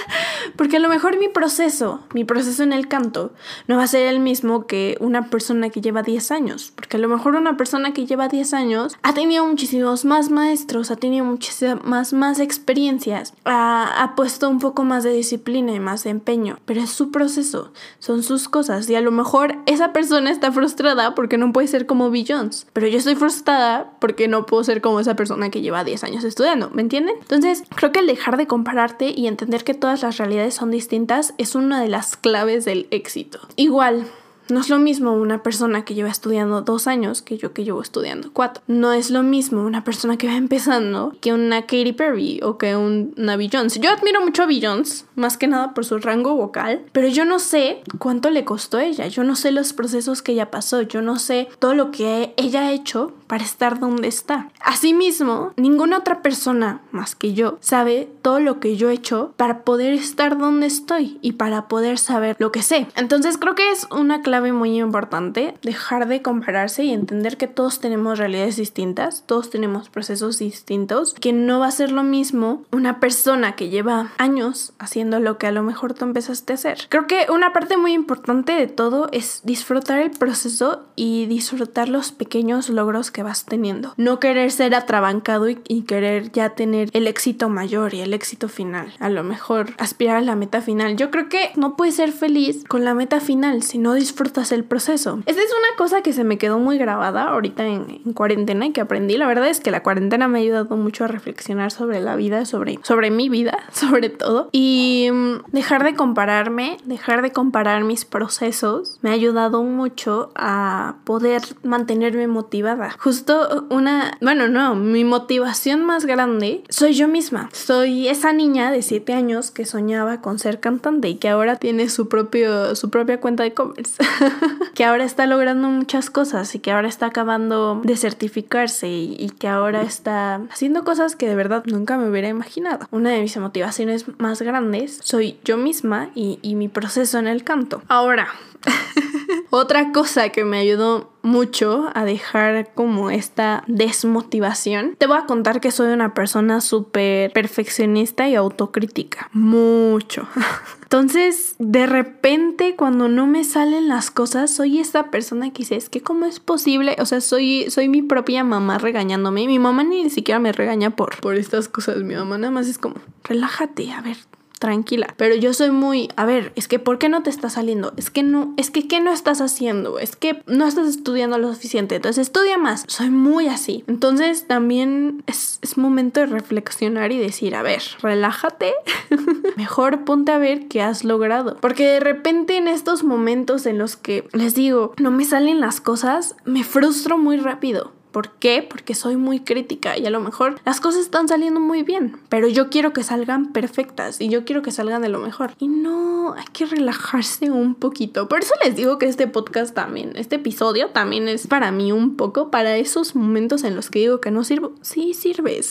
Porque 0.56 0.78
a 0.78 0.80
lo 0.80 0.88
mejor 0.88 1.18
mi 1.18 1.28
proceso, 1.28 2.00
mi 2.14 2.24
proceso 2.24 2.62
en 2.62 2.72
el 2.72 2.88
canto, 2.88 3.34
no 3.68 3.76
va 3.76 3.82
a 3.82 3.86
ser 3.86 4.06
el 4.06 4.18
mismo 4.18 4.66
que 4.66 4.96
una 4.98 5.28
persona 5.28 5.68
que 5.68 5.82
lleva 5.82 6.02
10 6.02 6.30
años. 6.30 6.72
Porque 6.74 6.96
a 6.96 7.00
lo 7.00 7.08
mejor 7.08 7.36
una 7.36 7.58
persona 7.58 7.92
que 7.92 8.06
lleva 8.06 8.28
10 8.28 8.54
años 8.54 8.96
ha 9.02 9.12
tenido 9.12 9.44
muchísimos 9.44 10.06
más 10.06 10.30
maestros, 10.30 10.90
ha 10.90 10.96
tenido 10.96 11.22
muchísimas 11.26 12.14
más 12.14 12.40
experiencias, 12.40 13.34
ha, 13.44 14.02
ha 14.02 14.14
puesto 14.14 14.48
un 14.48 14.58
poco 14.58 14.82
más 14.82 15.04
de 15.04 15.12
disciplina 15.12 15.72
y 15.72 15.80
más 15.80 16.04
de 16.04 16.10
empeño. 16.10 16.60
Pero 16.64 16.80
es 16.80 16.88
su 16.88 17.10
proceso, 17.10 17.74
son 17.98 18.22
sus 18.22 18.48
cosas. 18.48 18.88
Y 18.88 18.94
a 18.94 19.02
lo 19.02 19.10
mejor 19.10 19.58
esa 19.66 19.92
persona 19.92 20.30
está 20.30 20.50
frustrada 20.50 21.14
porque 21.14 21.36
no 21.36 21.52
puede 21.52 21.68
ser 21.68 21.84
como 21.84 22.10
Bill 22.10 22.24
Jones. 22.26 22.66
Pero 22.72 22.86
yo 22.86 22.96
estoy 22.96 23.16
frustrada 23.16 23.92
porque 24.00 24.28
no 24.28 24.46
puedo 24.46 24.64
ser 24.64 24.80
como 24.80 24.98
esa 24.98 25.14
persona 25.14 25.50
que 25.50 25.60
lleva 25.60 25.84
10 25.84 26.04
años 26.04 26.24
estudiando. 26.24 26.69
¿Me 26.72 26.82
entienden? 26.82 27.16
Entonces, 27.20 27.64
creo 27.74 27.92
que 27.92 28.00
el 28.00 28.06
dejar 28.06 28.36
de 28.36 28.46
compararte 28.46 29.12
y 29.14 29.26
entender 29.26 29.64
que 29.64 29.74
todas 29.74 30.02
las 30.02 30.18
realidades 30.18 30.54
son 30.54 30.70
distintas 30.70 31.34
es 31.38 31.54
una 31.54 31.80
de 31.80 31.88
las 31.88 32.16
claves 32.16 32.64
del 32.64 32.86
éxito. 32.90 33.40
Igual, 33.56 34.06
no 34.50 34.60
es 34.60 34.68
lo 34.68 34.78
mismo 34.78 35.12
una 35.12 35.42
persona 35.42 35.84
que 35.84 35.94
lleva 35.94 36.08
estudiando 36.08 36.62
dos 36.62 36.86
años 36.86 37.22
que 37.22 37.38
yo 37.38 37.52
que 37.52 37.64
llevo 37.64 37.82
estudiando 37.82 38.30
cuatro. 38.32 38.62
No 38.66 38.92
es 38.92 39.10
lo 39.10 39.22
mismo 39.22 39.62
una 39.62 39.84
persona 39.84 40.16
que 40.16 40.26
va 40.26 40.36
empezando 40.36 41.14
que 41.20 41.32
una 41.32 41.62
Katy 41.62 41.92
Perry 41.92 42.40
o 42.42 42.58
que 42.58 42.76
una 42.76 43.38
Jones. 43.50 43.78
Yo 43.80 43.90
admiro 43.90 44.20
mucho 44.20 44.42
a 44.42 44.48
Jones, 44.60 45.06
más 45.14 45.36
que 45.36 45.46
nada 45.46 45.72
por 45.72 45.84
su 45.84 45.98
rango 45.98 46.34
vocal, 46.34 46.84
pero 46.92 47.08
yo 47.08 47.24
no 47.24 47.38
sé 47.38 47.82
cuánto 47.98 48.30
le 48.30 48.44
costó 48.44 48.78
a 48.78 48.84
ella. 48.84 49.06
Yo 49.06 49.24
no 49.24 49.36
sé 49.36 49.52
los 49.52 49.72
procesos 49.72 50.20
que 50.20 50.32
ella 50.32 50.50
pasó. 50.50 50.82
Yo 50.82 51.00
no 51.00 51.18
sé 51.18 51.48
todo 51.58 51.74
lo 51.74 51.90
que 51.90 52.34
ella 52.36 52.62
ha 52.62 52.72
hecho 52.72 53.12
para 53.30 53.44
estar 53.44 53.78
donde 53.78 54.08
está. 54.08 54.48
Asimismo, 54.58 55.52
ninguna 55.56 55.98
otra 55.98 56.20
persona 56.20 56.80
más 56.90 57.14
que 57.14 57.32
yo 57.32 57.58
sabe 57.60 58.08
todo 58.22 58.40
lo 58.40 58.58
que 58.58 58.76
yo 58.76 58.90
he 58.90 58.94
hecho 58.94 59.34
para 59.36 59.62
poder 59.62 59.92
estar 59.92 60.36
donde 60.36 60.66
estoy 60.66 61.16
y 61.22 61.34
para 61.34 61.68
poder 61.68 61.98
saber 61.98 62.34
lo 62.40 62.50
que 62.50 62.64
sé. 62.64 62.88
Entonces 62.96 63.38
creo 63.38 63.54
que 63.54 63.70
es 63.70 63.86
una 63.92 64.22
clave 64.22 64.52
muy 64.52 64.80
importante, 64.80 65.54
dejar 65.62 66.08
de 66.08 66.22
compararse 66.22 66.82
y 66.82 66.92
entender 66.92 67.36
que 67.36 67.46
todos 67.46 67.78
tenemos 67.78 68.18
realidades 68.18 68.56
distintas, 68.56 69.22
todos 69.26 69.48
tenemos 69.48 69.90
procesos 69.90 70.40
distintos, 70.40 71.14
que 71.14 71.32
no 71.32 71.60
va 71.60 71.68
a 71.68 71.70
ser 71.70 71.92
lo 71.92 72.02
mismo 72.02 72.64
una 72.72 72.98
persona 72.98 73.54
que 73.54 73.68
lleva 73.68 74.10
años 74.18 74.72
haciendo 74.80 75.20
lo 75.20 75.38
que 75.38 75.46
a 75.46 75.52
lo 75.52 75.62
mejor 75.62 75.94
tú 75.94 76.04
empezaste 76.04 76.52
a 76.52 76.54
hacer. 76.54 76.78
Creo 76.88 77.06
que 77.06 77.26
una 77.32 77.52
parte 77.52 77.76
muy 77.76 77.92
importante 77.92 78.54
de 78.54 78.66
todo 78.66 79.08
es 79.12 79.42
disfrutar 79.44 80.00
el 80.00 80.10
proceso 80.10 80.82
y 80.96 81.26
disfrutar 81.26 81.88
los 81.88 82.10
pequeños 82.10 82.68
logros 82.70 83.12
que 83.12 83.19
vas 83.22 83.44
teniendo. 83.44 83.94
No 83.96 84.20
querer 84.20 84.50
ser 84.52 84.74
atrabancado 84.74 85.48
y, 85.48 85.58
y 85.68 85.82
querer 85.82 86.32
ya 86.32 86.50
tener 86.50 86.90
el 86.92 87.06
éxito 87.06 87.48
mayor 87.48 87.94
y 87.94 88.00
el 88.00 88.14
éxito 88.14 88.48
final. 88.48 88.92
A 88.98 89.08
lo 89.08 89.22
mejor 89.24 89.74
aspirar 89.78 90.16
a 90.16 90.20
la 90.20 90.36
meta 90.36 90.60
final. 90.62 90.96
Yo 90.96 91.10
creo 91.10 91.28
que 91.28 91.50
no 91.56 91.76
puedes 91.76 91.96
ser 91.96 92.12
feliz 92.12 92.64
con 92.68 92.84
la 92.84 92.94
meta 92.94 93.20
final 93.20 93.62
si 93.62 93.78
no 93.78 93.94
disfrutas 93.94 94.52
el 94.52 94.64
proceso. 94.64 95.20
Esa 95.26 95.40
es 95.40 95.50
una 95.50 95.76
cosa 95.76 96.02
que 96.02 96.12
se 96.12 96.24
me 96.24 96.38
quedó 96.38 96.58
muy 96.58 96.78
grabada 96.78 97.24
ahorita 97.24 97.66
en, 97.66 98.00
cuarentena 98.14 98.66
y 98.66 98.72
que 98.72 98.80
aprendí. 98.80 99.16
La 99.16 99.26
verdad 99.26 99.48
es 99.48 99.60
que 99.60 99.70
la 99.70 99.82
cuarentena 99.82 100.28
me 100.28 100.38
ha 100.38 100.42
ayudado 100.42 100.76
mucho 100.76 101.04
a 101.04 101.08
reflexionar 101.08 101.70
sobre 101.70 102.00
la 102.00 102.16
vida, 102.16 102.44
sobre, 102.44 102.78
sobre 102.82 103.10
mi 103.10 103.28
vida, 103.28 103.58
sobre 103.72 104.08
todo. 104.08 104.48
Y 104.52 105.08
mm, 105.12 105.52
dejar 105.52 105.84
de 105.84 105.94
compararme, 105.94 106.78
dejar 106.84 107.22
de 107.22 107.32
comparar 107.32 107.84
mis 107.84 108.04
procesos, 108.04 108.98
me 109.02 109.10
ha 109.10 109.14
ayudado 109.14 109.62
mucho 109.62 110.32
a 110.34 110.96
poder 111.04 111.42
mantenerme 111.62 112.26
motivada. 112.26 112.94
Justo 113.10 113.66
una, 113.70 114.16
bueno, 114.20 114.46
no, 114.46 114.76
mi 114.76 115.02
motivación 115.02 115.84
más 115.84 116.04
grande 116.04 116.62
soy 116.68 116.92
yo 116.92 117.08
misma. 117.08 117.48
Soy 117.52 118.06
esa 118.06 118.32
niña 118.32 118.70
de 118.70 118.82
7 118.82 119.14
años 119.14 119.50
que 119.50 119.66
soñaba 119.66 120.20
con 120.20 120.38
ser 120.38 120.60
cantante 120.60 121.08
y 121.08 121.16
que 121.16 121.28
ahora 121.28 121.56
tiene 121.56 121.88
su, 121.88 122.08
propio, 122.08 122.76
su 122.76 122.88
propia 122.88 123.18
cuenta 123.20 123.42
de 123.42 123.52
covers. 123.52 123.96
que 124.76 124.84
ahora 124.84 125.02
está 125.02 125.26
logrando 125.26 125.66
muchas 125.66 126.08
cosas 126.08 126.54
y 126.54 126.60
que 126.60 126.70
ahora 126.70 126.86
está 126.86 127.06
acabando 127.06 127.80
de 127.82 127.96
certificarse 127.96 128.88
y, 128.88 129.28
que 129.40 129.48
ahora 129.48 129.82
está 129.82 130.42
haciendo 130.48 130.84
cosas 130.84 131.16
que 131.16 131.26
de 131.26 131.34
verdad 131.34 131.64
nunca 131.66 131.98
me 131.98 132.08
hubiera 132.08 132.28
imaginado. 132.28 132.86
Una 132.92 133.10
de 133.10 133.22
mis 133.22 133.36
motivaciones 133.38 134.04
más 134.20 134.40
grandes 134.40 135.00
soy 135.02 135.36
yo 135.44 135.56
misma 135.56 136.10
y, 136.14 136.38
y 136.42 136.54
mi 136.54 136.68
proceso 136.68 137.18
en 137.18 137.26
el 137.26 137.42
canto. 137.42 137.82
Ahora, 137.88 138.28
otra 139.50 139.92
cosa 139.92 140.30
que 140.30 140.44
me 140.44 140.58
ayudó 140.58 141.10
mucho 141.22 141.90
a 141.94 142.04
dejar 142.04 142.72
como 142.74 143.10
esta 143.10 143.64
desmotivación. 143.66 144.96
Te 144.96 145.06
voy 145.06 145.18
a 145.18 145.26
contar 145.26 145.60
que 145.60 145.70
soy 145.70 145.92
una 145.92 146.14
persona 146.14 146.60
súper 146.60 147.32
perfeccionista 147.32 148.28
y 148.28 148.34
autocrítica. 148.34 149.28
Mucho. 149.32 150.26
Entonces, 150.82 151.54
de 151.58 151.86
repente, 151.86 152.74
cuando 152.76 153.08
no 153.08 153.26
me 153.26 153.44
salen 153.44 153.88
las 153.88 154.10
cosas, 154.10 154.50
soy 154.52 154.80
esta 154.80 155.10
persona 155.10 155.52
que 155.52 155.58
dice, 155.58 155.76
es 155.76 155.88
que 155.88 156.00
cómo 156.00 156.26
es 156.26 156.40
posible, 156.40 156.96
o 156.98 157.06
sea, 157.06 157.20
soy, 157.20 157.70
soy 157.70 157.88
mi 157.88 158.02
propia 158.02 158.42
mamá 158.42 158.78
regañándome. 158.78 159.46
Mi 159.46 159.58
mamá 159.58 159.84
ni 159.84 160.10
siquiera 160.10 160.40
me 160.40 160.52
regaña 160.52 160.90
por, 160.90 161.20
por 161.20 161.36
estas 161.36 161.68
cosas. 161.68 161.98
Mi 161.98 162.14
mamá 162.14 162.38
nada 162.38 162.50
más 162.50 162.66
es 162.66 162.78
como, 162.78 162.96
relájate, 163.24 163.92
a 163.92 164.00
ver, 164.00 164.16
tranquila. 164.60 165.14
Pero 165.16 165.34
yo 165.34 165.52
soy 165.54 165.70
muy, 165.72 166.08
a 166.16 166.26
ver, 166.26 166.52
es 166.54 166.68
que 166.68 166.78
¿por 166.78 166.98
qué 166.98 167.08
no 167.08 167.22
te 167.24 167.30
está 167.30 167.50
saliendo? 167.50 167.92
Es 167.96 168.10
que 168.10 168.22
no, 168.22 168.54
es 168.56 168.70
que 168.70 168.86
¿qué 168.86 169.00
no 169.00 169.10
estás 169.10 169.40
haciendo? 169.40 169.98
Es 169.98 170.14
que 170.14 170.42
no 170.46 170.66
estás 170.68 170.86
estudiando 170.86 171.38
lo 171.38 171.52
suficiente. 171.52 171.96
Entonces 171.96 172.28
estudia 172.28 172.58
más. 172.58 172.84
Soy 172.86 173.10
muy 173.10 173.48
así. 173.48 173.82
Entonces 173.88 174.46
también 174.46 175.24
es, 175.26 175.58
es 175.62 175.78
momento 175.78 176.20
de 176.20 176.26
reflexionar 176.26 177.10
y 177.10 177.18
decir, 177.18 177.56
a 177.56 177.62
ver, 177.62 177.82
relájate. 178.02 178.74
Mejor 179.56 180.04
ponte 180.04 180.30
a 180.30 180.38
ver 180.38 180.68
qué 180.68 180.82
has 180.82 181.04
logrado. 181.04 181.56
Porque 181.60 181.86
de 181.86 182.00
repente 182.00 182.58
en 182.58 182.68
estos 182.68 183.02
momentos 183.02 183.64
en 183.64 183.78
los 183.78 183.96
que 183.96 184.28
les 184.32 184.54
digo, 184.54 184.92
no 184.98 185.10
me 185.10 185.24
salen 185.24 185.60
las 185.60 185.80
cosas, 185.80 186.36
me 186.44 186.64
frustro 186.64 187.16
muy 187.16 187.38
rápido. 187.38 187.92
¿Por 188.10 188.32
qué? 188.32 188.66
Porque 188.68 188.94
soy 188.94 189.16
muy 189.16 189.40
crítica 189.40 189.96
y 189.96 190.06
a 190.06 190.10
lo 190.10 190.20
mejor 190.20 190.60
las 190.64 190.80
cosas 190.80 191.02
están 191.02 191.28
saliendo 191.28 191.60
muy 191.60 191.82
bien, 191.82 192.16
pero 192.28 192.48
yo 192.48 192.70
quiero 192.70 192.92
que 192.92 193.02
salgan 193.02 193.52
perfectas 193.52 194.20
y 194.20 194.28
yo 194.28 194.44
quiero 194.44 194.62
que 194.62 194.72
salgan 194.72 195.02
de 195.02 195.08
lo 195.08 195.18
mejor. 195.18 195.52
Y 195.58 195.68
no, 195.68 196.34
hay 196.34 196.44
que 196.52 196.66
relajarse 196.66 197.50
un 197.50 197.74
poquito. 197.74 198.28
Por 198.28 198.40
eso 198.40 198.54
les 198.64 198.74
digo 198.74 198.98
que 198.98 199.06
este 199.06 199.26
podcast 199.26 199.74
también, 199.74 200.12
este 200.16 200.36
episodio 200.36 200.88
también 200.90 201.28
es 201.28 201.46
para 201.46 201.70
mí 201.70 201.92
un 201.92 202.16
poco 202.16 202.50
para 202.50 202.76
esos 202.76 203.14
momentos 203.14 203.62
en 203.64 203.76
los 203.76 203.90
que 203.90 204.00
digo 204.00 204.20
que 204.20 204.30
no 204.30 204.44
sirvo. 204.44 204.72
Sí, 204.82 205.14
sirves. 205.14 205.70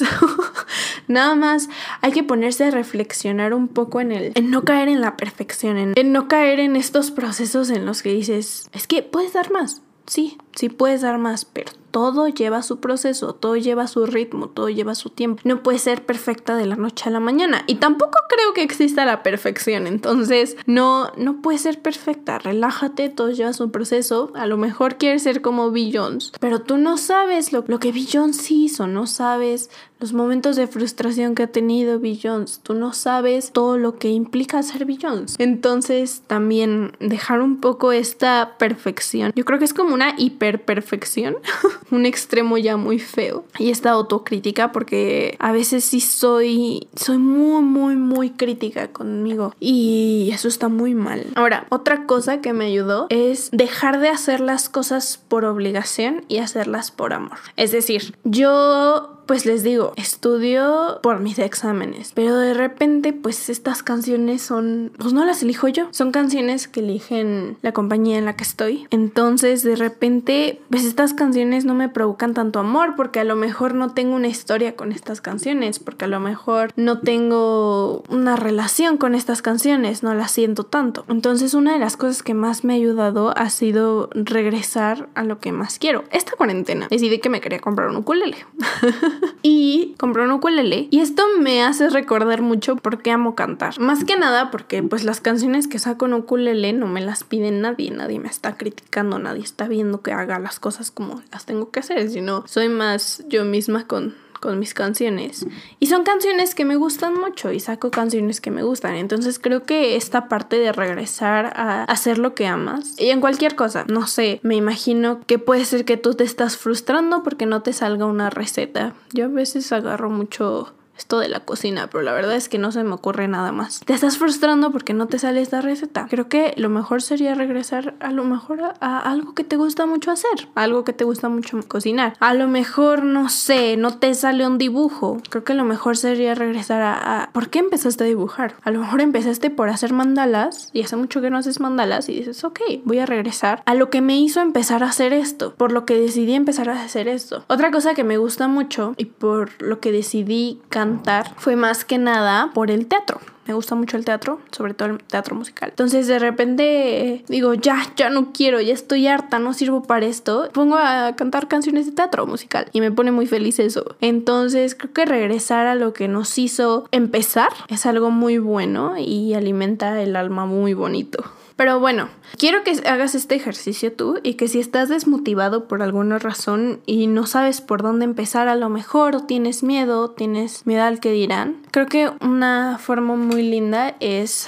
Nada 1.08 1.36
más 1.36 1.70
hay 2.02 2.12
que 2.12 2.24
ponerse 2.24 2.66
a 2.66 2.72
reflexionar 2.72 3.54
un 3.54 3.68
poco 3.68 4.00
en 4.00 4.12
el 4.12 4.32
en 4.36 4.52
no 4.52 4.64
caer 4.64 4.90
en 4.90 5.02
la 5.02 5.18
perfección, 5.18 5.78
en, 5.78 5.94
en 5.96 6.12
no 6.12 6.28
caer 6.28 6.60
en 6.60 6.76
estos 6.76 7.12
procesos 7.12 7.70
en 7.70 7.86
los 7.86 8.02
que 8.02 8.14
dices, 8.14 8.70
es 8.72 8.88
que 8.88 9.04
puedes 9.04 9.34
dar 9.34 9.52
más. 9.52 9.82
Sí, 10.06 10.38
sí 10.56 10.70
puedes 10.70 11.02
dar 11.02 11.20
más, 11.20 11.46
pero 11.46 11.72
todo 11.92 12.28
lleva 12.28 12.62
su 12.62 12.80
proceso, 12.80 13.34
todo 13.34 13.56
lleva 13.56 13.88
su 13.88 14.06
ritmo, 14.06 14.50
todo 14.50 14.70
lleva 14.70 14.96
su 14.96 15.10
tiempo. 15.10 15.42
No 15.46 15.64
puede 15.64 15.80
ser 15.80 16.06
perfecta 16.06 16.56
de 16.56 16.66
la 16.66 16.76
noche 16.76 17.10
a 17.10 17.12
la 17.12 17.20
mañana. 17.20 17.64
Y 17.68 17.76
tampoco 17.76 18.18
creo 18.30 18.54
que 18.54 18.64
exista 18.64 19.06
la 19.06 19.24
perfección. 19.24 19.88
Entonces, 19.88 20.58
no, 20.66 21.12
no 21.18 21.42
puede 21.42 21.58
ser 21.58 21.82
perfecta. 21.82 22.40
Relájate, 22.40 23.10
todo 23.10 23.32
lleva 23.32 23.54
su 23.54 23.72
proceso. 23.72 24.32
A 24.36 24.48
lo 24.48 24.58
mejor 24.58 24.98
quieres 24.98 25.24
ser 25.24 25.42
como 25.42 25.72
Bill 25.72 25.98
Jones, 25.98 26.32
pero 26.40 26.62
tú 26.62 26.78
no 26.78 26.98
sabes 26.98 27.52
lo, 27.52 27.64
lo 27.68 27.80
que 27.80 27.92
Bill 27.92 28.10
Jones 28.12 28.50
hizo, 28.52 28.88
no 28.88 29.08
sabes 29.08 29.70
los 30.00 30.14
momentos 30.14 30.56
de 30.56 30.68
frustración 30.68 31.36
que 31.36 31.44
ha 31.44 31.48
tenido 31.48 32.00
Bill 32.00 32.20
Jones. 32.22 32.62
Tú 32.64 32.74
no 32.74 32.94
sabes 32.94 33.52
todo 33.52 33.78
lo 33.78 33.98
que 33.98 34.10
implica 34.10 34.64
ser 34.64 34.86
Bill 34.86 35.00
Jones. 35.02 35.36
Entonces, 35.40 36.24
también 36.26 36.94
dejar 37.00 37.42
un 37.42 37.60
poco 37.60 37.92
esta 37.92 38.56
perfección. 38.58 39.34
Yo 39.36 39.44
creo 39.44 39.60
que 39.60 39.66
es 39.66 39.74
como 39.74 39.94
una 39.94 40.16
hiperperfección. 40.18 41.36
un 41.92 42.06
extremo 42.06 42.58
ya 42.58 42.78
muy 42.78 43.00
feo. 43.00 43.46
Y 43.58 43.70
esta 43.70 43.92
autocrítica 43.92 44.72
porque 44.72 45.36
a 45.40 45.52
veces 45.52 45.84
sí 45.84 46.02
soy, 46.02 46.88
soy 46.96 47.18
muy, 47.18 47.62
muy, 47.62 47.96
muy 47.96 48.32
crítica 48.32 48.92
conmigo. 48.92 49.56
Y 49.60 50.30
eso 50.34 50.48
está 50.48 50.68
muy 50.68 50.96
mal. 50.96 51.28
Ahora, 51.36 51.66
otra 51.70 52.06
cosa 52.06 52.42
que 52.42 52.54
me 52.54 52.66
ayudó 52.66 53.08
es 53.10 53.50
dejar 53.52 54.00
de 54.00 54.10
hacer 54.10 54.40
las 54.40 54.70
cosas 54.70 55.20
por 55.28 55.46
obligación 55.46 56.24
y 56.28 56.38
hacerlas 56.38 56.92
por 56.92 57.14
amor. 57.14 57.38
Es 57.56 57.72
decir, 57.72 58.16
yo 58.24 59.19
pues 59.30 59.46
les 59.46 59.62
digo, 59.62 59.94
estudio 59.96 61.02
por 61.04 61.20
mis 61.20 61.38
exámenes, 61.38 62.14
pero 62.16 62.36
de 62.36 62.56
repente 62.56 63.14
pues 63.14 63.50
estas 63.50 63.84
canciones 63.84 64.42
son, 64.42 64.92
pues 64.98 65.14
no 65.14 65.24
las 65.24 65.44
elijo 65.44 65.68
yo, 65.68 65.88
son 65.92 66.12
canciones 66.12 66.68
que 66.68 66.80
eligen 66.80 67.56
la 67.62 67.72
compañía 67.72 68.18
en 68.18 68.26
la 68.26 68.36
que 68.36 68.44
estoy. 68.44 68.88
Entonces 68.90 69.62
de 69.62 69.76
repente 69.76 70.60
pues 70.72 70.84
estas 70.84 71.14
canciones 71.14 71.64
no 71.64 71.76
me 71.76 71.90
provocan 71.90 72.34
tanto 72.34 72.58
amor 72.58 72.96
porque 72.96 73.20
a 73.20 73.24
lo 73.24 73.36
mejor 73.36 73.76
no 73.76 73.92
tengo 73.94 74.16
una 74.16 74.30
historia 74.30 74.76
con 74.76 74.92
estas 74.92 75.22
canciones, 75.22 75.78
porque 75.78 76.06
a 76.06 76.08
lo 76.08 76.20
mejor 76.20 76.72
no 76.76 76.98
tengo 77.02 78.04
una 78.10 78.36
relación 78.36 78.98
con 78.98 79.14
estas 79.14 79.44
canciones, 79.44 80.02
no 80.02 80.16
las 80.16 80.32
siento 80.32 80.64
tanto. 80.64 81.06
Entonces 81.08 81.54
una 81.54 81.74
de 81.74 81.80
las 81.80 81.98
cosas 81.98 82.24
que 82.24 82.34
más 82.34 82.64
me 82.64 82.74
ha 82.74 82.78
ayudado 82.78 83.38
ha 83.38 83.52
sido 83.52 84.10
regresar 84.16 85.08
a 85.14 85.24
lo 85.24 85.38
que 85.38 85.52
más 85.52 85.78
quiero. 85.78 86.06
Esta 86.10 86.32
cuarentena 86.32 86.88
decidí 86.90 87.20
que 87.20 87.30
me 87.30 87.42
quería 87.42 87.60
comprar 87.60 87.90
un 87.90 87.98
ukulele. 87.98 88.38
y 89.42 89.96
compré 89.98 90.24
un 90.24 90.32
ukulele 90.32 90.88
y 90.92 91.00
esto 91.00 91.24
me 91.40 91.64
hace 91.64 91.90
recordar 91.90 92.42
mucho 92.42 92.76
porque 92.76 93.12
amo 93.12 93.36
cantar. 93.36 93.80
Más 93.80 94.04
que 94.04 94.18
nada 94.18 94.52
porque 94.52 94.84
pues 94.84 95.04
las 95.04 95.22
canciones 95.22 95.68
que 95.68 95.80
saco 95.80 96.06
en 96.06 96.14
ukulele 96.14 96.74
no 96.74 96.88
me 96.88 97.02
las 97.02 97.24
pide 97.24 97.52
nadie, 97.52 97.92
nadie 97.92 98.20
me 98.20 98.30
está 98.30 98.58
criticando, 98.58 99.20
nadie 99.20 99.44
está 99.44 99.68
viendo 99.68 100.02
que 100.02 100.12
haga 100.12 100.40
las 100.40 100.60
cosas 100.60 100.92
como 100.92 101.22
las 101.32 101.46
tengo 101.46 101.72
que 101.72 101.80
hacer, 101.80 102.10
sino 102.10 102.44
soy 102.48 102.70
más 102.70 103.24
yo 103.28 103.46
misma 103.46 103.86
con 103.86 104.16
con 104.40 104.60
mis 104.60 104.74
canciones. 104.74 105.46
Y 105.80 105.88
son 105.88 106.04
canciones 106.04 106.56
que 106.56 106.66
me 106.66 106.76
gustan 106.76 107.14
mucho 107.20 107.52
y 107.52 107.60
saco 107.60 107.92
canciones 107.92 108.42
que 108.42 108.52
me 108.52 108.64
gustan. 108.64 108.96
Entonces 108.96 109.40
creo 109.40 109.64
que 109.64 109.96
esta 109.96 110.28
parte 110.28 110.60
de 110.60 110.72
regresar 110.72 111.54
a 111.56 111.84
hacer 111.84 112.18
lo 112.18 112.34
que 112.36 112.48
amas 112.48 113.00
y 113.00 113.10
en 113.10 113.22
cualquier 113.22 113.56
cosa, 113.56 113.86
no 113.88 114.08
sé, 114.08 114.40
me 114.44 114.56
imagino 114.56 115.22
que 115.26 115.40
puede 115.40 115.66
ser 115.66 115.86
que 115.86 115.98
tú 115.98 116.14
te 116.14 116.24
estás 116.24 116.58
frustrando 116.58 117.24
porque 117.24 117.46
no 117.46 117.62
te 117.62 117.74
salga 117.74 118.06
una 118.06 118.30
receta. 118.30 118.94
Yo 119.14 119.26
a 119.26 119.30
veces 119.30 119.72
agarro 119.72 120.10
mucho 120.10 120.74
esto 121.00 121.20
de 121.20 121.30
la 121.30 121.40
cocina, 121.40 121.88
pero 121.88 122.04
la 122.04 122.14
verdad 122.14 122.36
es 122.36 122.50
que 122.50 122.58
no 122.58 122.72
se 122.72 122.84
me 122.84 122.94
ocurre 122.94 123.28
nada 123.28 123.52
más. 123.52 123.80
Te 123.86 123.94
estás 123.94 124.18
frustrando 124.18 124.72
porque 124.72 124.94
no 124.94 125.08
te 125.08 125.18
sale 125.18 125.42
esta 125.42 125.62
receta. 125.62 126.08
Creo 126.10 126.28
que 126.28 126.54
lo 126.58 126.70
mejor 126.70 127.02
sería 127.02 127.34
regresar 127.36 127.96
a 128.02 128.12
lo 128.12 128.24
mejor 128.26 128.62
a, 128.80 129.00
algo 129.00 129.34
que 129.34 129.44
te 129.44 129.56
gusta 129.56 129.86
mucho 129.86 130.12
hacer, 130.12 130.50
algo 130.56 130.84
que 130.84 130.94
te 130.94 131.06
gusta 131.06 131.30
mucho 131.30 131.58
cocinar. 131.68 132.16
A 132.20 132.34
lo 132.34 132.48
mejor, 132.48 133.04
no 133.04 133.30
sé, 133.30 133.78
no 133.78 133.98
te 133.98 134.14
sale 134.14 134.46
un 134.46 134.58
dibujo. 134.58 135.22
Creo 135.30 135.44
que 135.44 135.54
lo 135.54 135.64
mejor 135.64 135.96
sería 135.96 136.36
regresar 136.36 136.82
a, 136.82 137.24
a 137.24 137.32
¿por 137.32 137.50
qué 137.50 137.60
empezaste 137.60 138.04
a 138.04 138.08
dibujar? 138.08 138.56
A 138.64 138.72
lo 138.72 138.82
mejor 138.82 139.00
empezaste 139.00 139.50
por 139.50 139.70
hacer 139.70 139.94
mandalas 139.94 140.70
y 140.74 140.84
hace 140.84 140.98
mucho 140.98 141.22
que 141.22 141.30
no 141.30 141.38
haces 141.38 141.62
mandalas 141.62 142.10
y 142.10 142.14
dices, 142.14 142.44
ok, 142.44 142.60
voy 142.84 143.00
a 143.00 143.06
regresar 143.06 143.64
a 143.66 143.74
lo 143.74 143.90
que 143.90 144.02
me 144.02 144.20
hizo 144.20 144.42
empezar 144.42 144.84
a 144.84 144.90
hacer 144.90 145.14
esto, 145.14 145.54
por 145.56 145.72
lo 145.72 145.86
que 145.86 145.98
decidí 145.98 146.34
empezar 146.34 146.70
a 146.70 146.82
hacer 146.82 147.08
esto. 147.08 147.46
Otra 147.48 147.72
cosa 147.72 147.94
que 147.94 148.04
me 148.04 148.18
gusta 148.18 148.50
mucho 148.50 148.96
y 148.98 149.06
por 149.06 149.62
lo 149.62 149.80
que 149.80 149.94
decidí 149.94 150.60
cantar 150.68 150.89
fue 151.38 151.56
más 151.56 151.86
que 151.86 151.98
nada 151.98 152.52
por 152.54 152.72
el 152.72 152.88
teatro. 152.88 153.20
Me 153.50 153.56
gusta 153.56 153.74
mucho 153.74 153.98
el 153.98 154.06
teatro, 154.06 154.40
sobre 154.52 154.76
todo 154.76 154.90
el 154.90 155.00
teatro 155.00 155.36
musical. 155.36 155.70
Entonces 155.70 156.06
de 156.06 156.20
repente 156.20 157.24
digo, 157.28 157.56
ya, 157.56 157.82
ya 157.96 158.12
no 158.12 158.32
quiero, 158.32 158.62
ya 158.62 158.76
estoy 158.76 159.08
harta, 159.08 159.40
no 159.40 159.54
sirvo 159.54 159.82
para 159.82 160.06
esto. 160.06 160.50
Pongo 160.54 160.76
a 160.78 161.16
cantar 161.16 161.48
canciones 161.48 161.88
de 161.88 161.94
teatro 161.94 162.28
musical 162.28 162.68
y 162.74 162.80
me 162.80 162.92
pone 162.92 163.12
muy 163.12 163.26
feliz 163.26 163.58
eso. 163.58 163.96
Entonces 164.02 164.76
creo 164.76 164.94
que 164.94 165.06
regresar 165.06 165.66
a 165.66 165.74
lo 165.74 165.94
que 165.94 166.08
nos 166.08 166.38
hizo 166.38 166.88
empezar 166.92 167.50
es 167.70 167.88
algo 167.88 168.12
muy 168.12 168.38
bueno 168.38 168.94
y 169.00 169.34
alimenta 169.34 170.00
el 170.00 170.16
alma 170.16 170.46
muy 170.46 170.76
bonito. 170.76 171.24
Pero 171.60 171.78
bueno, 171.78 172.08
quiero 172.38 172.64
que 172.64 172.72
hagas 172.88 173.16
este 173.16 173.36
ejercicio 173.36 173.92
tú 173.92 174.18
y 174.24 174.36
que 174.36 174.48
si 174.48 174.62
estás 174.62 174.88
desmotivado 174.88 175.68
por 175.68 175.84
alguna 175.84 176.18
razón 176.18 176.80
y 176.86 177.08
no 177.08 177.26
sabes 177.26 177.60
por 177.60 177.82
dónde 177.82 178.06
empezar, 178.06 178.48
a 178.48 178.56
lo 178.56 178.70
mejor 178.70 179.28
tienes 179.28 179.62
miedo, 179.62 180.12
tienes 180.12 180.66
miedo 180.66 180.84
al 180.84 181.02
que 181.02 181.12
dirán, 181.12 181.58
creo 181.72 181.88
que 181.88 182.12
una 182.22 182.78
forma 182.78 183.18
muy 183.18 183.44
linda 183.44 183.98
es 184.00 184.48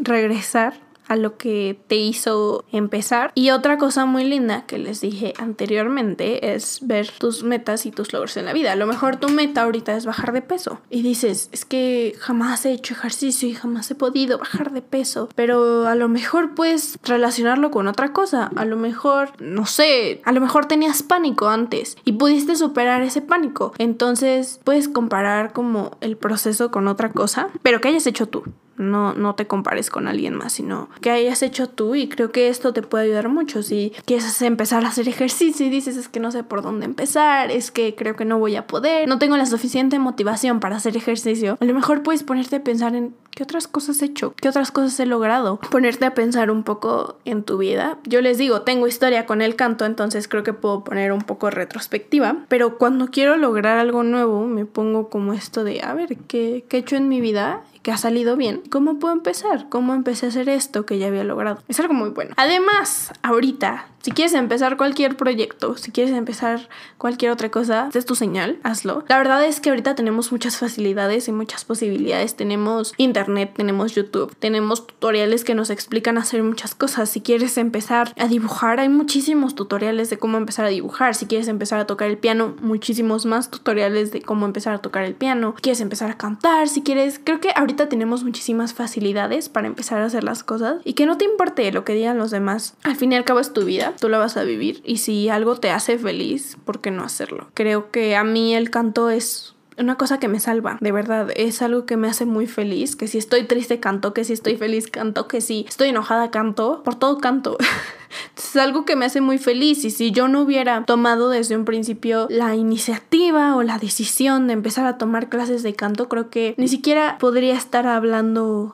regresar 0.00 0.74
a 1.08 1.16
lo 1.16 1.36
que 1.36 1.78
te 1.88 1.96
hizo 1.96 2.64
empezar. 2.70 3.32
Y 3.34 3.50
otra 3.50 3.78
cosa 3.78 4.04
muy 4.04 4.24
linda 4.24 4.66
que 4.66 4.78
les 4.78 5.00
dije 5.00 5.34
anteriormente 5.38 6.54
es 6.54 6.80
ver 6.82 7.10
tus 7.10 7.42
metas 7.42 7.86
y 7.86 7.90
tus 7.90 8.12
logros 8.12 8.36
en 8.36 8.44
la 8.44 8.52
vida. 8.52 8.72
A 8.72 8.76
lo 8.76 8.86
mejor 8.86 9.16
tu 9.16 9.28
meta 9.28 9.62
ahorita 9.62 9.96
es 9.96 10.06
bajar 10.06 10.32
de 10.32 10.42
peso 10.42 10.80
y 10.90 11.02
dices, 11.02 11.48
es 11.52 11.64
que 11.64 12.14
jamás 12.18 12.64
he 12.66 12.72
hecho 12.72 12.94
ejercicio 12.94 13.48
y 13.48 13.54
jamás 13.54 13.90
he 13.90 13.94
podido 13.94 14.38
bajar 14.38 14.70
de 14.72 14.82
peso, 14.82 15.28
pero 15.34 15.86
a 15.86 15.94
lo 15.94 16.08
mejor 16.08 16.54
puedes 16.54 16.98
relacionarlo 17.02 17.70
con 17.70 17.88
otra 17.88 18.12
cosa. 18.12 18.50
A 18.56 18.64
lo 18.64 18.76
mejor, 18.76 19.30
no 19.40 19.66
sé, 19.66 20.20
a 20.24 20.32
lo 20.32 20.40
mejor 20.40 20.66
tenías 20.66 21.02
pánico 21.02 21.48
antes 21.48 21.96
y 22.04 22.12
pudiste 22.12 22.56
superar 22.56 23.02
ese 23.02 23.22
pánico. 23.22 23.72
Entonces 23.78 24.60
puedes 24.64 24.88
comparar 24.88 25.52
como 25.52 25.96
el 26.00 26.16
proceso 26.16 26.70
con 26.70 26.88
otra 26.88 27.10
cosa, 27.10 27.48
pero 27.62 27.80
que 27.80 27.88
hayas 27.88 28.06
hecho 28.06 28.26
tú. 28.26 28.44
No, 28.78 29.12
no 29.14 29.34
te 29.34 29.46
compares 29.46 29.90
con 29.90 30.08
alguien 30.08 30.34
más, 30.34 30.54
sino 30.54 30.88
que 31.00 31.10
hayas 31.10 31.42
hecho 31.42 31.68
tú 31.68 31.94
y 31.94 32.08
creo 32.08 32.32
que 32.32 32.48
esto 32.48 32.72
te 32.72 32.82
puede 32.82 33.04
ayudar 33.04 33.28
mucho. 33.28 33.62
Si 33.62 33.92
quieres 34.04 34.40
empezar 34.42 34.84
a 34.84 34.88
hacer 34.88 35.08
ejercicio 35.08 35.66
y 35.66 35.70
dices 35.70 35.96
es 35.96 36.08
que 36.08 36.20
no 36.20 36.30
sé 36.30 36.44
por 36.44 36.62
dónde 36.62 36.86
empezar, 36.86 37.50
es 37.50 37.70
que 37.70 37.94
creo 37.94 38.16
que 38.16 38.24
no 38.24 38.38
voy 38.38 38.56
a 38.56 38.66
poder, 38.66 39.08
no 39.08 39.18
tengo 39.18 39.36
la 39.36 39.46
suficiente 39.46 39.98
motivación 39.98 40.60
para 40.60 40.76
hacer 40.76 40.96
ejercicio, 40.96 41.58
a 41.60 41.64
lo 41.64 41.74
mejor 41.74 42.02
puedes 42.02 42.22
ponerte 42.22 42.56
a 42.56 42.64
pensar 42.64 42.94
en 42.94 43.14
qué 43.38 43.44
otras 43.44 43.68
cosas 43.68 44.02
he 44.02 44.06
hecho, 44.06 44.34
qué 44.34 44.48
otras 44.48 44.72
cosas 44.72 44.98
he 44.98 45.06
logrado, 45.06 45.60
ponerte 45.70 46.04
a 46.04 46.14
pensar 46.14 46.50
un 46.50 46.64
poco 46.64 47.18
en 47.24 47.44
tu 47.44 47.58
vida. 47.58 47.98
Yo 48.04 48.20
les 48.20 48.36
digo, 48.36 48.62
tengo 48.62 48.88
historia 48.88 49.26
con 49.26 49.42
el 49.42 49.54
canto, 49.54 49.84
entonces 49.84 50.26
creo 50.26 50.42
que 50.42 50.52
puedo 50.52 50.82
poner 50.82 51.12
un 51.12 51.22
poco 51.22 51.50
retrospectiva, 51.50 52.44
pero 52.48 52.78
cuando 52.78 53.08
quiero 53.08 53.36
lograr 53.36 53.78
algo 53.78 54.02
nuevo 54.02 54.46
me 54.46 54.64
pongo 54.64 55.08
como 55.08 55.32
esto 55.32 55.62
de, 55.64 55.82
a 55.82 55.94
ver, 55.94 56.16
¿qué, 56.26 56.64
qué 56.68 56.78
he 56.78 56.80
hecho 56.80 56.96
en 56.96 57.08
mi 57.08 57.20
vida 57.20 57.62
que 57.88 57.92
ha 57.92 57.96
salido 57.96 58.36
bien, 58.36 58.60
¿cómo 58.68 58.98
puedo 58.98 59.14
empezar? 59.14 59.70
¿Cómo 59.70 59.94
empecé 59.94 60.26
a 60.26 60.28
hacer 60.28 60.50
esto 60.50 60.84
que 60.84 60.98
ya 60.98 61.06
había 61.06 61.24
logrado? 61.24 61.62
Es 61.68 61.80
algo 61.80 61.94
muy 61.94 62.10
bueno. 62.10 62.34
Además, 62.36 63.14
ahorita 63.22 63.86
si 64.00 64.12
quieres 64.12 64.34
empezar 64.34 64.76
cualquier 64.76 65.16
proyecto, 65.16 65.76
si 65.76 65.90
quieres 65.90 66.14
empezar 66.14 66.68
cualquier 66.98 67.32
otra 67.32 67.50
cosa, 67.50 67.88
es 67.92 68.06
tu 68.06 68.14
señal, 68.14 68.58
hazlo. 68.62 69.04
La 69.08 69.18
verdad 69.18 69.44
es 69.44 69.60
que 69.60 69.70
ahorita 69.70 69.96
tenemos 69.96 70.30
muchas 70.30 70.56
facilidades 70.56 71.26
y 71.26 71.32
muchas 71.32 71.64
posibilidades. 71.64 72.36
Tenemos 72.36 72.94
internet, 72.96 73.52
tenemos 73.56 73.94
YouTube, 73.94 74.34
tenemos 74.38 74.86
tutoriales 74.86 75.42
que 75.42 75.54
nos 75.54 75.70
explican 75.70 76.16
hacer 76.16 76.42
muchas 76.44 76.74
cosas. 76.76 77.10
Si 77.10 77.20
quieres 77.20 77.58
empezar 77.58 78.14
a 78.16 78.28
dibujar, 78.28 78.78
hay 78.78 78.88
muchísimos 78.88 79.56
tutoriales 79.56 80.10
de 80.10 80.18
cómo 80.18 80.38
empezar 80.38 80.64
a 80.64 80.68
dibujar. 80.68 81.16
Si 81.16 81.26
quieres 81.26 81.48
empezar 81.48 81.80
a 81.80 81.86
tocar 81.86 82.08
el 82.08 82.18
piano, 82.18 82.54
muchísimos 82.60 83.26
más 83.26 83.50
tutoriales 83.50 84.12
de 84.12 84.22
cómo 84.22 84.46
empezar 84.46 84.74
a 84.74 84.78
tocar 84.78 85.04
el 85.04 85.14
piano. 85.14 85.54
Si 85.56 85.62
quieres 85.62 85.80
empezar 85.80 86.10
a 86.10 86.16
cantar, 86.16 86.68
si 86.68 86.82
quieres, 86.82 87.20
creo 87.22 87.40
que 87.40 87.50
ahorita 87.54 87.88
tenemos 87.88 88.22
muchísimas 88.22 88.74
facilidades 88.74 89.48
para 89.48 89.66
empezar 89.66 90.00
a 90.00 90.04
hacer 90.04 90.22
las 90.22 90.44
cosas 90.44 90.76
y 90.84 90.92
que 90.92 91.06
no 91.06 91.18
te 91.18 91.24
importe 91.24 91.70
lo 91.72 91.84
que 91.84 91.94
digan 91.94 92.16
los 92.16 92.30
demás. 92.30 92.74
Al 92.84 92.94
fin 92.94 93.12
y 93.12 93.16
al 93.16 93.24
cabo 93.24 93.40
es 93.40 93.52
tu 93.52 93.64
vida 93.64 93.87
tú 93.96 94.08
la 94.08 94.18
vas 94.18 94.36
a 94.36 94.44
vivir 94.44 94.82
y 94.84 94.98
si 94.98 95.28
algo 95.28 95.56
te 95.56 95.70
hace 95.70 95.98
feliz, 95.98 96.56
¿por 96.64 96.80
qué 96.80 96.90
no 96.90 97.04
hacerlo? 97.04 97.48
Creo 97.54 97.90
que 97.90 98.16
a 98.16 98.24
mí 98.24 98.54
el 98.54 98.70
canto 98.70 99.10
es 99.10 99.54
una 99.78 99.96
cosa 99.96 100.18
que 100.18 100.28
me 100.28 100.40
salva, 100.40 100.76
de 100.80 100.92
verdad, 100.92 101.28
es 101.36 101.62
algo 101.62 101.86
que 101.86 101.96
me 101.96 102.08
hace 102.08 102.26
muy 102.26 102.46
feliz, 102.46 102.96
que 102.96 103.06
si 103.06 103.18
estoy 103.18 103.44
triste 103.44 103.78
canto, 103.78 104.12
que 104.12 104.24
si 104.24 104.32
estoy 104.32 104.56
feliz 104.56 104.88
canto, 104.88 105.28
que 105.28 105.40
si 105.40 105.66
estoy 105.68 105.90
enojada 105.90 106.30
canto, 106.30 106.82
por 106.84 106.96
todo 106.96 107.18
canto. 107.18 107.56
es 108.36 108.56
algo 108.56 108.84
que 108.84 108.96
me 108.96 109.04
hace 109.04 109.20
muy 109.20 109.38
feliz 109.38 109.84
y 109.84 109.90
si 109.90 110.10
yo 110.10 110.28
no 110.28 110.42
hubiera 110.42 110.84
tomado 110.84 111.28
desde 111.30 111.56
un 111.56 111.64
principio 111.64 112.26
la 112.30 112.54
iniciativa 112.56 113.56
o 113.56 113.62
la 113.62 113.78
decisión 113.78 114.46
de 114.46 114.54
empezar 114.54 114.86
a 114.86 114.98
tomar 114.98 115.28
clases 115.28 115.62
de 115.62 115.74
canto, 115.74 116.08
creo 116.08 116.30
que 116.30 116.54
ni 116.56 116.68
siquiera 116.68 117.18
podría 117.18 117.54
estar 117.54 117.86
hablando 117.86 118.72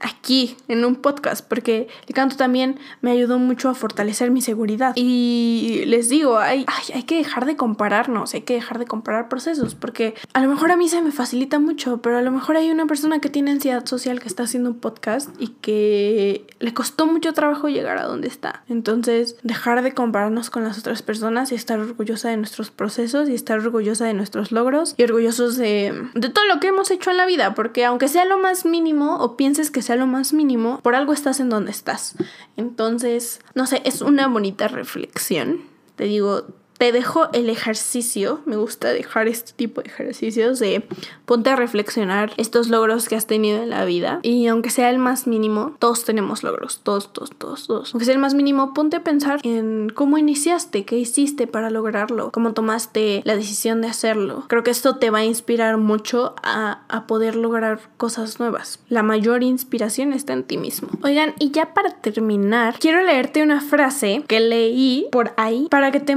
aquí 0.00 0.56
en 0.68 0.84
un 0.84 0.96
podcast 0.96 1.46
porque 1.46 1.88
el 2.06 2.14
canto 2.14 2.36
también 2.36 2.78
me 3.00 3.10
ayudó 3.10 3.38
mucho 3.38 3.68
a 3.68 3.74
fortalecer 3.74 4.30
mi 4.30 4.40
seguridad. 4.40 4.92
Y 4.96 5.84
les 5.86 6.08
digo, 6.08 6.38
hay, 6.38 6.66
hay 6.94 7.02
que 7.04 7.16
dejar 7.16 7.46
de 7.46 7.56
compararnos, 7.56 8.34
hay 8.34 8.42
que 8.42 8.54
dejar 8.54 8.78
de 8.78 8.86
comparar 8.86 9.28
procesos 9.28 9.74
porque 9.74 10.14
a 10.32 10.40
lo 10.40 10.48
mejor 10.48 10.72
a 10.72 10.76
mí 10.76 10.88
se 10.88 11.02
me 11.02 11.12
facilita 11.12 11.58
mucho, 11.58 12.00
pero 12.02 12.18
a 12.18 12.22
lo 12.22 12.30
mejor 12.30 12.56
hay 12.56 12.70
una 12.70 12.86
persona 12.86 13.20
que 13.20 13.28
tiene 13.28 13.50
ansiedad 13.50 13.86
social 13.86 14.20
que 14.20 14.28
está 14.28 14.44
haciendo 14.44 14.70
un 14.70 14.78
podcast 14.78 15.30
y 15.38 15.48
que 15.48 16.46
le 16.58 16.74
costó 16.74 17.06
mucho 17.06 17.32
trabajo 17.32 17.68
llegar 17.68 17.98
a 17.98 18.04
donde 18.04 18.28
está. 18.28 18.47
Entonces, 18.68 19.36
dejar 19.42 19.82
de 19.82 19.94
compararnos 19.94 20.50
con 20.50 20.64
las 20.64 20.78
otras 20.78 21.02
personas 21.02 21.52
y 21.52 21.54
estar 21.54 21.78
orgullosa 21.78 22.28
de 22.28 22.36
nuestros 22.36 22.70
procesos 22.70 23.28
y 23.28 23.34
estar 23.34 23.58
orgullosa 23.58 24.06
de 24.06 24.14
nuestros 24.14 24.52
logros 24.52 24.94
y 24.96 25.04
orgullosos 25.04 25.56
de, 25.56 26.08
de 26.14 26.28
todo 26.28 26.44
lo 26.46 26.60
que 26.60 26.68
hemos 26.68 26.90
hecho 26.90 27.10
en 27.10 27.16
la 27.16 27.26
vida, 27.26 27.54
porque 27.54 27.84
aunque 27.84 28.08
sea 28.08 28.24
lo 28.24 28.38
más 28.38 28.64
mínimo 28.64 29.16
o 29.16 29.36
pienses 29.36 29.70
que 29.70 29.82
sea 29.82 29.96
lo 29.96 30.06
más 30.06 30.32
mínimo, 30.32 30.80
por 30.82 30.94
algo 30.94 31.12
estás 31.12 31.40
en 31.40 31.48
donde 31.48 31.70
estás. 31.70 32.14
Entonces, 32.56 33.40
no 33.54 33.66
sé, 33.66 33.82
es 33.84 34.02
una 34.02 34.28
bonita 34.28 34.68
reflexión. 34.68 35.62
Te 35.96 36.04
digo, 36.04 36.46
te 36.78 36.92
dejo 36.92 37.28
el 37.32 37.50
ejercicio, 37.50 38.40
me 38.46 38.56
gusta 38.56 38.88
dejar 38.88 39.28
este 39.28 39.52
tipo 39.52 39.82
de 39.82 39.88
ejercicios 39.88 40.58
de 40.60 40.84
ponte 41.26 41.50
a 41.50 41.56
reflexionar 41.56 42.32
estos 42.36 42.68
logros 42.68 43.08
que 43.08 43.16
has 43.16 43.26
tenido 43.26 43.62
en 43.62 43.70
la 43.70 43.84
vida 43.84 44.20
y 44.22 44.46
aunque 44.46 44.70
sea 44.70 44.90
el 44.90 44.98
más 44.98 45.26
mínimo, 45.26 45.74
todos 45.78 46.04
tenemos 46.04 46.42
logros, 46.42 46.80
todos, 46.82 47.12
todos, 47.12 47.30
todos, 47.36 47.66
todos. 47.66 47.92
Aunque 47.92 48.04
sea 48.04 48.14
el 48.14 48.20
más 48.20 48.34
mínimo, 48.34 48.72
ponte 48.74 48.96
a 48.96 49.04
pensar 49.04 49.40
en 49.42 49.90
cómo 49.90 50.18
iniciaste, 50.18 50.84
qué 50.84 50.96
hiciste 50.98 51.46
para 51.46 51.70
lograrlo, 51.70 52.30
cómo 52.30 52.52
tomaste 52.52 53.22
la 53.24 53.36
decisión 53.36 53.80
de 53.80 53.88
hacerlo. 53.88 54.44
Creo 54.48 54.62
que 54.62 54.70
esto 54.70 54.96
te 54.96 55.10
va 55.10 55.18
a 55.18 55.24
inspirar 55.24 55.78
mucho 55.78 56.34
a, 56.42 56.82
a 56.88 57.06
poder 57.06 57.34
lograr 57.34 57.80
cosas 57.96 58.38
nuevas. 58.38 58.78
La 58.88 59.02
mayor 59.02 59.42
inspiración 59.42 60.12
está 60.12 60.32
en 60.32 60.44
ti 60.44 60.56
mismo. 60.56 60.88
Oigan, 61.02 61.34
y 61.40 61.50
ya 61.50 61.74
para 61.74 61.90
terminar, 61.90 62.76
quiero 62.78 63.02
leerte 63.02 63.42
una 63.42 63.60
frase 63.60 64.22
que 64.28 64.38
leí 64.38 65.08
por 65.10 65.32
ahí 65.36 65.66
para 65.70 65.90
que 65.90 66.00
te 66.00 66.14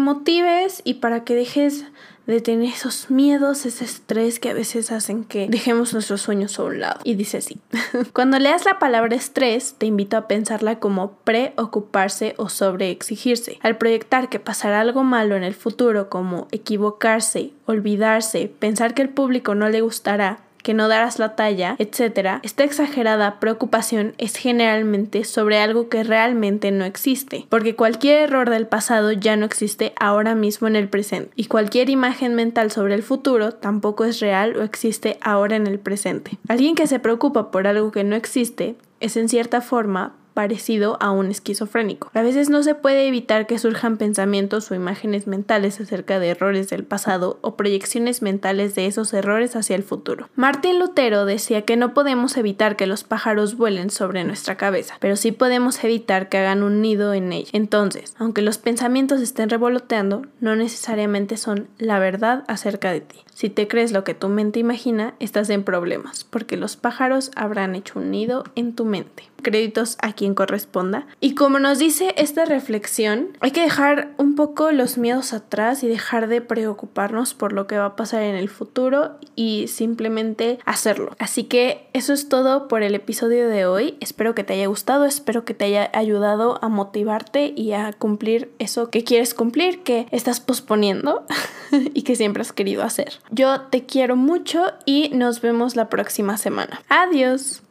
y 0.84 0.96
para 0.96 1.24
que 1.24 1.36
dejes 1.36 1.86
de 2.28 2.40
tener 2.40 2.70
esos 2.70 3.10
miedos, 3.10 3.66
ese 3.66 3.84
estrés 3.84 4.40
que 4.40 4.50
a 4.50 4.54
veces 4.54 4.92
hacen 4.92 5.24
que 5.24 5.48
dejemos 5.50 5.94
nuestros 5.94 6.22
sueños 6.22 6.58
a 6.60 6.64
un 6.64 6.80
lado. 6.80 7.00
Y 7.04 7.16
dice 7.16 7.38
así, 7.38 7.60
cuando 8.14 8.40
leas 8.40 8.66
la 8.66 8.80
palabra 8.80 9.16
estrés, 9.16 9.76
te 9.78 9.86
invito 9.86 10.18
a 10.18 10.28
pensarla 10.28 10.80
como 10.80 11.14
preocuparse 11.24 12.36
o 12.38 12.50
sobreexigirse. 12.50 13.60
Al 13.62 13.78
proyectar 13.78 14.30
que 14.30 14.40
pasará 14.40 14.82
algo 14.82 15.04
malo 15.04 15.36
en 15.36 15.44
el 15.44 15.56
futuro 15.56 16.10
como 16.10 16.48
equivocarse, 16.52 17.52
olvidarse, 17.66 18.52
pensar 18.60 18.94
que 18.94 19.02
el 19.02 19.10
público 19.10 19.56
no 19.56 19.70
le 19.70 19.82
gustará, 19.82 20.40
que 20.64 20.74
no 20.74 20.88
darás 20.88 21.20
la 21.20 21.36
talla, 21.36 21.76
etc., 21.80 22.40
esta 22.44 22.64
exagerada 22.64 23.40
preocupación 23.40 24.14
es 24.18 24.36
generalmente 24.36 25.24
sobre 25.24 25.60
algo 25.60 25.90
que 25.90 26.04
realmente 26.04 26.72
no 26.72 26.86
existe, 26.86 27.46
porque 27.50 27.76
cualquier 27.76 28.24
error 28.24 28.50
del 28.50 28.68
pasado 28.68 29.12
ya 29.12 29.36
no 29.36 29.46
existe 29.46 29.94
ahora 30.00 30.36
mismo 30.36 30.68
en 30.68 30.76
el 30.76 30.90
presente, 30.90 31.32
y 31.36 31.46
cualquier 31.46 31.90
imagen 31.90 32.36
mental 32.36 32.72
sobre 32.72 32.96
el 32.96 33.04
futuro 33.04 33.54
tampoco 33.54 34.06
es 34.06 34.20
real 34.20 34.58
o 34.58 34.64
existe 34.64 35.18
ahora 35.22 35.56
en 35.56 35.68
el 35.68 35.80
presente. 35.80 36.38
Alguien 36.48 36.76
que 36.76 36.88
se 36.88 37.00
preocupa 37.00 37.52
por 37.52 37.68
algo 37.68 37.92
que 37.92 38.04
no 38.04 38.16
existe 38.16 38.76
es 39.00 39.18
en 39.18 39.30
cierta 39.30 39.62
forma 39.62 40.16
parecido 40.34 40.98
a 41.02 41.12
un 41.12 41.30
esquizofrénico. 41.32 42.10
A 42.14 42.22
veces 42.22 42.50
no 42.50 42.64
se 42.64 42.76
puede 42.76 43.08
evitar 43.08 43.48
que 43.48 43.60
surjan 43.60 43.98
pensamientos 43.98 44.72
o 44.72 44.76
imágenes 44.76 45.28
mentales 45.28 45.80
acerca 45.80 46.20
de 46.20 46.30
errores 46.30 46.70
del 46.70 46.84
pasado 46.84 47.40
o 47.42 47.56
proyecciones 47.56 48.22
mentales 48.22 48.76
de 48.76 48.86
esos 48.86 49.14
errores 49.14 49.56
hacia 49.56 49.76
el 49.76 49.84
futuro. 49.84 50.30
Martín 50.36 50.80
Lutero 50.80 51.26
decía 51.26 51.64
que 51.64 51.78
no 51.78 51.94
podemos 51.94 52.38
evitar 52.38 52.76
que 52.76 52.88
los 52.88 53.04
pájaros 53.04 53.58
vuelen 53.58 53.90
sobre 53.90 54.24
nuestra 54.24 54.58
cabeza, 54.58 54.98
pero 55.00 55.16
sí 55.16 55.32
podemos 55.32 55.84
evitar 55.84 56.30
que 56.30 56.38
hagan 56.38 56.64
un 56.64 56.82
nido 56.82 57.14
en 57.14 57.32
ella. 57.34 57.50
Entonces, 57.54 58.16
aunque 58.18 58.42
los 58.42 58.58
pensamientos 58.58 59.22
estén 59.22 59.50
revoloteando, 59.50 60.24
no 60.40 60.56
necesariamente 60.56 61.38
son 61.38 61.68
la 61.78 62.00
verdad 62.00 62.44
acerca 62.48 62.92
de 62.92 63.02
ti. 63.02 63.20
Si 63.34 63.50
te 63.50 63.68
crees 63.68 63.92
lo 63.92 64.04
que 64.04 64.14
tu 64.14 64.30
mente 64.30 64.60
imagina, 64.60 65.16
estás 65.20 65.50
en 65.50 65.64
problemas, 65.64 66.24
porque 66.24 66.58
los 66.58 66.76
pájaros 66.76 67.32
habrán 67.36 67.76
hecho 67.76 68.00
un 68.00 68.12
nido 68.12 68.44
en 68.56 68.76
tu 68.76 68.86
mente. 68.86 69.31
Créditos 69.42 69.98
a 70.02 70.14
quien 70.14 70.36
corresponda. 70.36 71.08
Y 71.20 71.36
como 71.36 71.60
nos 71.60 71.80
dice 71.80 72.14
esta 72.18 72.46
reflexión, 72.46 73.38
hay 73.40 73.52
que 73.52 73.62
dejar 73.62 74.12
un 74.18 74.36
poco 74.36 74.72
los 74.72 74.98
miedos 74.98 75.34
atrás 75.34 75.84
y 75.84 75.88
dejar 75.88 76.28
de 76.28 76.42
preocuparnos 76.42 77.34
por 77.34 77.54
lo 77.54 77.68
que 77.68 77.78
va 77.78 77.86
a 77.86 77.96
pasar 77.96 78.24
en 78.24 78.36
el 78.36 78.50
futuro 78.50 79.18
y 79.36 79.68
simplemente 79.68 80.60
hacerlo. 80.66 81.16
Así 81.20 81.46
que 81.46 81.88
eso 81.94 82.14
es 82.14 82.30
todo 82.30 82.68
por 82.68 82.84
el 82.84 82.96
episodio 82.96 83.48
de 83.48 83.66
hoy. 83.66 83.98
Espero 84.00 84.36
que 84.36 84.44
te 84.44 84.54
haya 84.54 84.68
gustado, 84.68 85.06
espero 85.06 85.46
que 85.46 85.54
te 85.54 85.66
haya 85.66 85.90
ayudado 85.94 86.60
a 86.64 86.70
motivarte 86.70 87.54
y 87.56 87.74
a 87.74 87.94
cumplir 87.94 88.52
eso 88.60 88.90
que 88.90 89.04
quieres 89.04 89.34
cumplir, 89.34 89.84
que 89.84 90.08
estás 90.12 90.40
posponiendo 90.40 91.26
y 91.72 92.04
que 92.04 92.16
siempre 92.16 92.42
has 92.42 92.54
querido 92.54 92.84
hacer. 92.84 93.20
Yo 93.32 93.62
te 93.62 93.86
quiero 93.86 94.16
mucho 94.16 94.66
y 94.86 95.10
nos 95.14 95.42
vemos 95.42 95.76
la 95.76 95.90
próxima 95.90 96.38
semana. 96.38 96.82
Adiós. 96.90 97.62